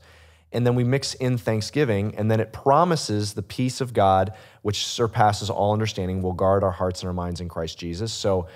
and 0.55 0.65
then 0.65 0.77
we 0.77 0.85
mix 0.85 1.15
in 1.15 1.37
thanksgiving 1.37 2.15
and 2.17 2.31
then 2.31 2.39
it 2.41 2.53
promises 2.53 3.35
the 3.35 3.43
peace 3.43 3.81
of 3.83 3.93
god 3.93 4.33
which 4.63 4.87
surpasses 4.87 5.51
all 5.51 5.73
understanding 5.73 6.23
will 6.23 6.33
guard 6.33 6.65
our 6.65 6.71
hearts 6.71 7.03
and 7.03 7.09
our 7.09 7.13
minds 7.13 7.41
in 7.41 7.49
christ 7.49 7.77
jesus 7.77 8.13
so 8.13 8.47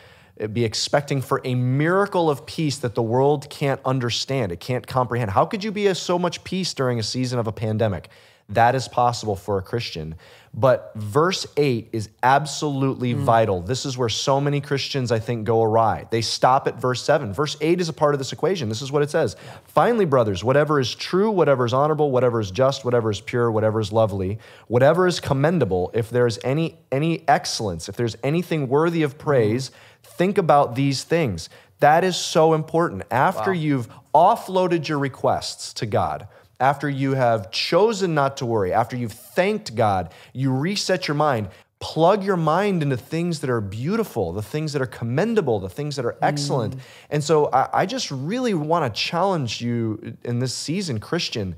uh, 0.41 0.47
be 0.47 0.65
expecting 0.65 1.21
for 1.21 1.43
a 1.45 1.55
miracle 1.55 2.31
of 2.31 2.47
peace 2.47 2.79
that 2.79 2.95
the 2.95 3.03
world 3.03 3.51
can't 3.51 3.81
understand 3.85 4.53
it 4.53 4.61
can't 4.61 4.87
comprehend 4.87 5.31
how 5.31 5.45
could 5.45 5.63
you 5.63 5.73
be 5.73 5.89
a, 5.89 5.95
so 5.95 6.19
much 6.19 6.43
peace 6.45 6.73
during 6.73 6.99
a 6.99 7.03
season 7.03 7.39
of 7.39 7.47
a 7.47 7.53
pandemic 7.53 8.09
that 8.49 8.75
is 8.75 8.89
possible 8.89 9.37
for 9.37 9.59
a 9.59 9.63
christian. 9.63 10.15
But 10.55 10.93
verse 10.97 11.47
8 11.59 11.91
is 11.93 12.09
absolutely 12.23 13.15
mm. 13.15 13.19
vital. 13.19 13.61
This 13.61 13.85
is 13.85 13.99
where 13.99 14.09
so 14.09 14.41
many 14.41 14.61
christians 14.61 15.13
i 15.13 15.19
think 15.19 15.45
go 15.45 15.63
awry. 15.63 16.09
They 16.11 16.23
stop 16.23 16.67
at 16.67 16.81
verse 16.81 17.03
7 17.03 17.33
verse 17.33 17.57
8 17.61 17.81
is 17.81 17.89
a 17.89 17.93
part 17.93 18.15
of 18.15 18.19
this 18.19 18.33
equation. 18.33 18.69
This 18.69 18.81
is 18.81 18.91
what 18.91 19.03
it 19.03 19.11
says. 19.11 19.37
Finally 19.65 20.07
brothers 20.07 20.43
whatever 20.43 20.81
is 20.81 20.95
true 20.95 21.31
whatever 21.31 21.67
is 21.67 21.75
honorable 21.75 22.11
whatever 22.11 22.41
is 22.41 22.51
just 22.51 22.85
whatever 22.85 23.11
is 23.11 23.21
pure 23.21 23.51
whatever 23.51 23.81
is 23.81 23.93
lovely 23.93 24.39
whatever 24.67 25.07
is 25.07 25.21
commendable 25.21 25.91
if 25.93 26.09
there 26.11 26.27
is 26.27 26.39
any 26.43 26.79
any 26.91 27.29
excellence 27.29 27.89
if 27.89 27.97
there's 27.97 28.17
anything 28.23 28.69
worthy 28.69 29.03
of 29.03 29.19
praise 29.19 29.71
mm. 29.71 30.09
think 30.09 30.39
about 30.39 30.75
these 30.75 31.05
things. 31.05 31.51
That 31.81 32.03
is 32.03 32.17
so 32.17 32.55
important. 32.55 33.05
After 33.11 33.55
you've 33.55 33.89
offloaded 34.15 34.89
your 34.89 34.99
requests 34.99 35.73
to 35.75 35.87
god 35.87 36.27
after 36.61 36.89
you 36.89 37.15
have 37.15 37.51
chosen 37.51 38.15
not 38.15 38.37
to 38.39 38.47
worry, 38.47 38.73
after 38.73 38.97
you've 38.97 39.13
thanked 39.13 39.75
God, 39.75 40.13
you 40.33 40.53
reset 40.53 41.07
your 41.07 41.15
mind. 41.15 41.49
Plug 41.81 42.25
your 42.25 42.37
mind 42.37 42.83
into 42.83 42.97
things 42.97 43.39
that 43.41 43.51
are 43.51 43.61
beautiful, 43.61 44.33
the 44.33 44.43
things 44.43 44.73
that 44.73 44.83
are 44.83 44.87
commendable, 44.87 45.61
the 45.61 45.69
things 45.69 45.95
that 45.95 46.05
are 46.05 46.17
excellent. 46.21 46.77
Mm. 46.77 46.81
And 47.11 47.25
so 47.25 47.49
I, 47.53 47.83
I 47.83 47.87
just 47.87 48.11
really 48.11 48.53
want 48.53 48.93
to 48.93 49.01
challenge 49.01 49.61
you 49.61 50.17
in 50.25 50.41
this 50.41 50.53
season, 50.53 50.99
Christian. 50.99 51.55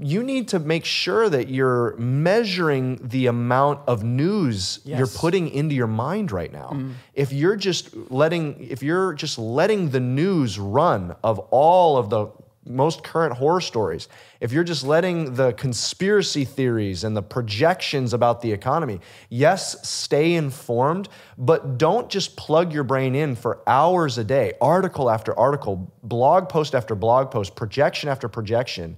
You 0.00 0.22
need 0.22 0.48
to 0.48 0.58
make 0.58 0.84
sure 0.84 1.30
that 1.30 1.48
you're 1.48 1.96
measuring 1.96 3.08
the 3.08 3.26
amount 3.26 3.80
of 3.88 4.04
news 4.04 4.80
you're 4.84 5.06
putting 5.06 5.48
into 5.48 5.74
your 5.74 5.86
mind 5.86 6.30
right 6.30 6.52
now. 6.52 6.72
Mm. 6.74 6.92
If 7.14 7.32
you're 7.32 7.56
just 7.56 7.96
letting 8.10 8.68
if 8.68 8.82
you're 8.82 9.14
just 9.14 9.38
letting 9.38 9.90
the 9.90 10.00
news 10.00 10.58
run 10.58 11.16
of 11.24 11.38
all 11.50 11.96
of 11.96 12.10
the 12.10 12.28
most 12.66 13.02
current 13.04 13.36
horror 13.36 13.60
stories, 13.60 14.08
if 14.40 14.52
you're 14.52 14.64
just 14.64 14.84
letting 14.84 15.34
the 15.34 15.52
conspiracy 15.52 16.44
theories 16.44 17.04
and 17.04 17.16
the 17.16 17.22
projections 17.22 18.12
about 18.12 18.40
the 18.40 18.52
economy, 18.52 19.00
yes, 19.28 19.88
stay 19.88 20.34
informed, 20.34 21.08
but 21.38 21.78
don't 21.78 22.10
just 22.10 22.36
plug 22.36 22.72
your 22.72 22.84
brain 22.84 23.14
in 23.14 23.36
for 23.36 23.60
hours 23.66 24.18
a 24.18 24.24
day, 24.24 24.52
article 24.60 25.10
after 25.10 25.38
article, 25.38 25.92
blog 26.02 26.48
post 26.48 26.74
after 26.74 26.94
blog 26.94 27.30
post, 27.30 27.54
projection 27.54 28.08
after 28.08 28.28
projection. 28.28 28.96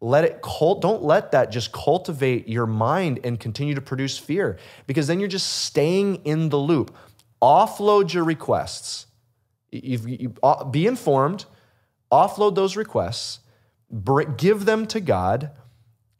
Let 0.00 0.24
it 0.24 0.40
cult, 0.40 0.80
don't 0.80 1.02
let 1.02 1.32
that 1.32 1.52
just 1.52 1.72
cultivate 1.72 2.48
your 2.48 2.66
mind 2.66 3.20
and 3.22 3.38
continue 3.38 3.74
to 3.74 3.82
produce 3.82 4.16
fear 4.16 4.58
because 4.86 5.06
then 5.06 5.20
you're 5.20 5.28
just 5.28 5.64
staying 5.64 6.16
in 6.24 6.48
the 6.48 6.56
loop. 6.56 6.96
Offload 7.42 8.12
your 8.12 8.24
requests. 8.24 9.06
You've, 9.70 10.08
you, 10.08 10.34
uh, 10.42 10.64
be 10.64 10.86
informed, 10.86 11.44
offload 12.10 12.54
those 12.54 12.76
requests, 12.76 13.40
give 14.36 14.64
them 14.64 14.86
to 14.86 15.00
God, 15.00 15.50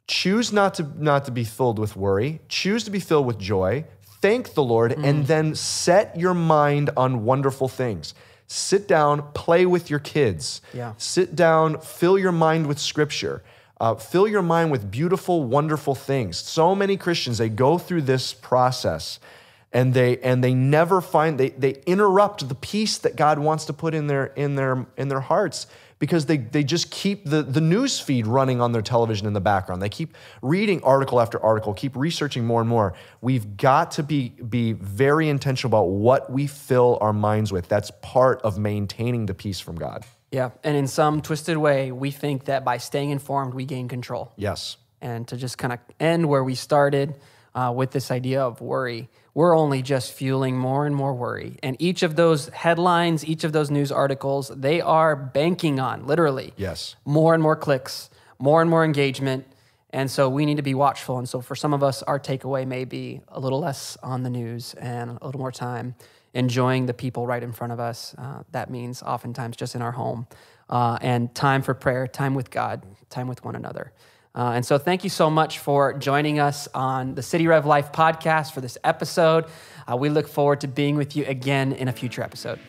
choose 0.07 0.51
not 0.51 0.73
to, 0.75 0.83
not 0.97 1.25
to 1.25 1.31
be 1.31 1.43
filled 1.43 1.79
with 1.79 1.95
worry, 1.95 2.41
choose 2.49 2.83
to 2.83 2.91
be 2.91 2.99
filled 2.99 3.25
with 3.25 3.39
joy, 3.39 3.85
thank 4.21 4.53
the 4.53 4.63
Lord, 4.63 4.91
and 4.93 5.25
then 5.27 5.55
set 5.55 6.17
your 6.17 6.33
mind 6.33 6.89
on 6.95 7.23
wonderful 7.25 7.67
things. 7.67 8.13
Sit 8.47 8.87
down, 8.87 9.31
play 9.33 9.65
with 9.65 9.89
your 9.89 9.99
kids. 9.99 10.61
Yeah. 10.73 10.93
Sit 10.97 11.35
down, 11.35 11.79
fill 11.79 12.19
your 12.19 12.33
mind 12.33 12.67
with 12.67 12.79
scripture. 12.79 13.43
Uh, 13.79 13.95
fill 13.95 14.27
your 14.27 14.41
mind 14.41 14.71
with 14.71 14.91
beautiful, 14.91 15.43
wonderful 15.43 15.95
things. 15.95 16.37
So 16.37 16.75
many 16.75 16.97
Christians, 16.97 17.37
they 17.37 17.49
go 17.49 17.77
through 17.77 18.01
this 18.01 18.33
process 18.33 19.19
and 19.73 19.93
they 19.93 20.17
and 20.19 20.43
they 20.43 20.53
never 20.53 21.01
find 21.01 21.39
they 21.39 21.49
they 21.49 21.81
interrupt 21.85 22.47
the 22.47 22.55
peace 22.55 22.97
that 22.99 23.15
God 23.15 23.39
wants 23.39 23.65
to 23.65 23.73
put 23.73 23.93
in 23.93 24.07
their 24.07 24.25
in 24.25 24.55
their 24.55 24.85
in 24.97 25.07
their 25.07 25.21
hearts 25.21 25.67
because 26.01 26.25
they, 26.25 26.37
they 26.37 26.63
just 26.63 26.89
keep 26.89 27.25
the, 27.25 27.43
the 27.43 27.61
news 27.61 27.99
feed 27.99 28.25
running 28.25 28.59
on 28.59 28.71
their 28.71 28.81
television 28.81 29.27
in 29.27 29.33
the 29.33 29.39
background. 29.39 29.83
They 29.83 29.87
keep 29.87 30.17
reading 30.41 30.83
article 30.83 31.21
after 31.21 31.39
article, 31.39 31.75
keep 31.75 31.95
researching 31.95 32.43
more 32.43 32.59
and 32.59 32.67
more. 32.67 32.95
We've 33.21 33.55
got 33.55 33.91
to 33.91 34.03
be, 34.03 34.29
be 34.29 34.71
very 34.73 35.29
intentional 35.29 35.69
about 35.69 35.91
what 35.91 36.31
we 36.31 36.47
fill 36.47 36.97
our 37.01 37.13
minds 37.13 37.51
with. 37.51 37.67
That's 37.67 37.91
part 38.01 38.41
of 38.41 38.57
maintaining 38.57 39.27
the 39.27 39.35
peace 39.35 39.59
from 39.59 39.75
God. 39.75 40.03
Yeah. 40.31 40.49
And 40.63 40.75
in 40.75 40.87
some 40.87 41.21
twisted 41.21 41.57
way, 41.57 41.91
we 41.91 42.09
think 42.09 42.45
that 42.45 42.65
by 42.65 42.77
staying 42.77 43.11
informed, 43.11 43.53
we 43.53 43.65
gain 43.65 43.87
control. 43.87 44.33
Yes. 44.37 44.77
And 45.01 45.27
to 45.27 45.37
just 45.37 45.59
kind 45.59 45.71
of 45.71 45.79
end 45.99 46.27
where 46.27 46.43
we 46.43 46.55
started 46.55 47.13
uh, 47.53 47.71
with 47.75 47.91
this 47.91 48.09
idea 48.09 48.41
of 48.41 48.59
worry 48.59 49.07
we're 49.33 49.57
only 49.57 49.81
just 49.81 50.11
fueling 50.11 50.57
more 50.57 50.85
and 50.85 50.95
more 50.95 51.13
worry. 51.13 51.57
And 51.63 51.77
each 51.79 52.03
of 52.03 52.15
those 52.15 52.49
headlines, 52.49 53.25
each 53.25 53.43
of 53.43 53.53
those 53.53 53.71
news 53.71 53.91
articles, 53.91 54.49
they 54.49 54.81
are 54.81 55.15
banking 55.15 55.79
on 55.79 56.05
literally 56.05 56.53
yes. 56.57 56.95
more 57.05 57.33
and 57.33 57.41
more 57.41 57.55
clicks, 57.55 58.09
more 58.39 58.61
and 58.61 58.69
more 58.69 58.83
engagement. 58.83 59.45
And 59.91 60.11
so 60.11 60.29
we 60.29 60.45
need 60.45 60.57
to 60.57 60.63
be 60.63 60.73
watchful. 60.73 61.17
And 61.17 61.27
so 61.27 61.41
for 61.41 61.55
some 61.55 61.73
of 61.73 61.83
us, 61.83 62.03
our 62.03 62.19
takeaway 62.19 62.67
may 62.67 62.85
be 62.85 63.21
a 63.29 63.39
little 63.39 63.59
less 63.59 63.97
on 64.03 64.23
the 64.23 64.29
news 64.29 64.73
and 64.75 65.17
a 65.21 65.25
little 65.25 65.39
more 65.39 65.51
time 65.51 65.95
enjoying 66.33 66.85
the 66.85 66.93
people 66.93 67.27
right 67.27 67.43
in 67.43 67.51
front 67.51 67.73
of 67.73 67.79
us. 67.79 68.15
Uh, 68.17 68.43
that 68.51 68.69
means 68.69 69.03
oftentimes 69.03 69.57
just 69.57 69.75
in 69.75 69.81
our 69.81 69.91
home. 69.91 70.27
Uh, 70.69 70.97
and 71.01 71.35
time 71.35 71.61
for 71.61 71.73
prayer, 71.73 72.07
time 72.07 72.33
with 72.33 72.49
God, 72.49 72.85
time 73.09 73.27
with 73.27 73.43
one 73.43 73.55
another. 73.55 73.91
Uh, 74.33 74.53
and 74.55 74.65
so, 74.65 74.77
thank 74.77 75.03
you 75.03 75.09
so 75.09 75.29
much 75.29 75.59
for 75.59 75.93
joining 75.93 76.39
us 76.39 76.67
on 76.73 77.15
the 77.15 77.21
City 77.21 77.47
Rev 77.47 77.65
Life 77.65 77.91
podcast 77.91 78.53
for 78.53 78.61
this 78.61 78.77
episode. 78.83 79.45
Uh, 79.91 79.97
we 79.97 80.09
look 80.09 80.27
forward 80.27 80.61
to 80.61 80.67
being 80.67 80.95
with 80.95 81.15
you 81.15 81.25
again 81.25 81.73
in 81.73 81.89
a 81.89 81.91
future 81.91 82.23
episode. 82.23 82.59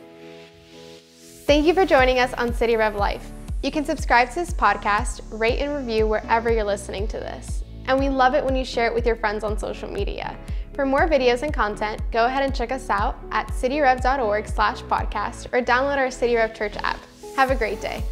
Thank 1.46 1.66
you 1.66 1.74
for 1.74 1.86
joining 1.86 2.18
us 2.18 2.32
on 2.34 2.52
City 2.52 2.76
Rev 2.76 2.96
Life. 2.96 3.30
You 3.62 3.70
can 3.70 3.84
subscribe 3.84 4.30
to 4.30 4.34
this 4.34 4.52
podcast, 4.52 5.20
rate 5.38 5.60
and 5.60 5.74
review 5.76 6.08
wherever 6.08 6.50
you're 6.50 6.64
listening 6.64 7.06
to 7.08 7.18
this. 7.18 7.62
And 7.86 7.98
we 7.98 8.08
love 8.08 8.34
it 8.34 8.44
when 8.44 8.56
you 8.56 8.64
share 8.64 8.86
it 8.86 8.94
with 8.94 9.06
your 9.06 9.16
friends 9.16 9.44
on 9.44 9.56
social 9.56 9.88
media. 9.88 10.36
For 10.74 10.86
more 10.86 11.08
videos 11.08 11.42
and 11.42 11.52
content, 11.52 12.00
go 12.10 12.26
ahead 12.26 12.42
and 12.42 12.54
check 12.54 12.72
us 12.72 12.88
out 12.90 13.18
at 13.30 13.48
cityrev.org 13.48 14.48
slash 14.48 14.82
podcast 14.82 15.52
or 15.52 15.62
download 15.62 15.98
our 15.98 16.10
City 16.10 16.34
Rev 16.34 16.54
Church 16.54 16.76
app. 16.78 16.98
Have 17.36 17.50
a 17.50 17.54
great 17.54 17.80
day. 17.80 18.02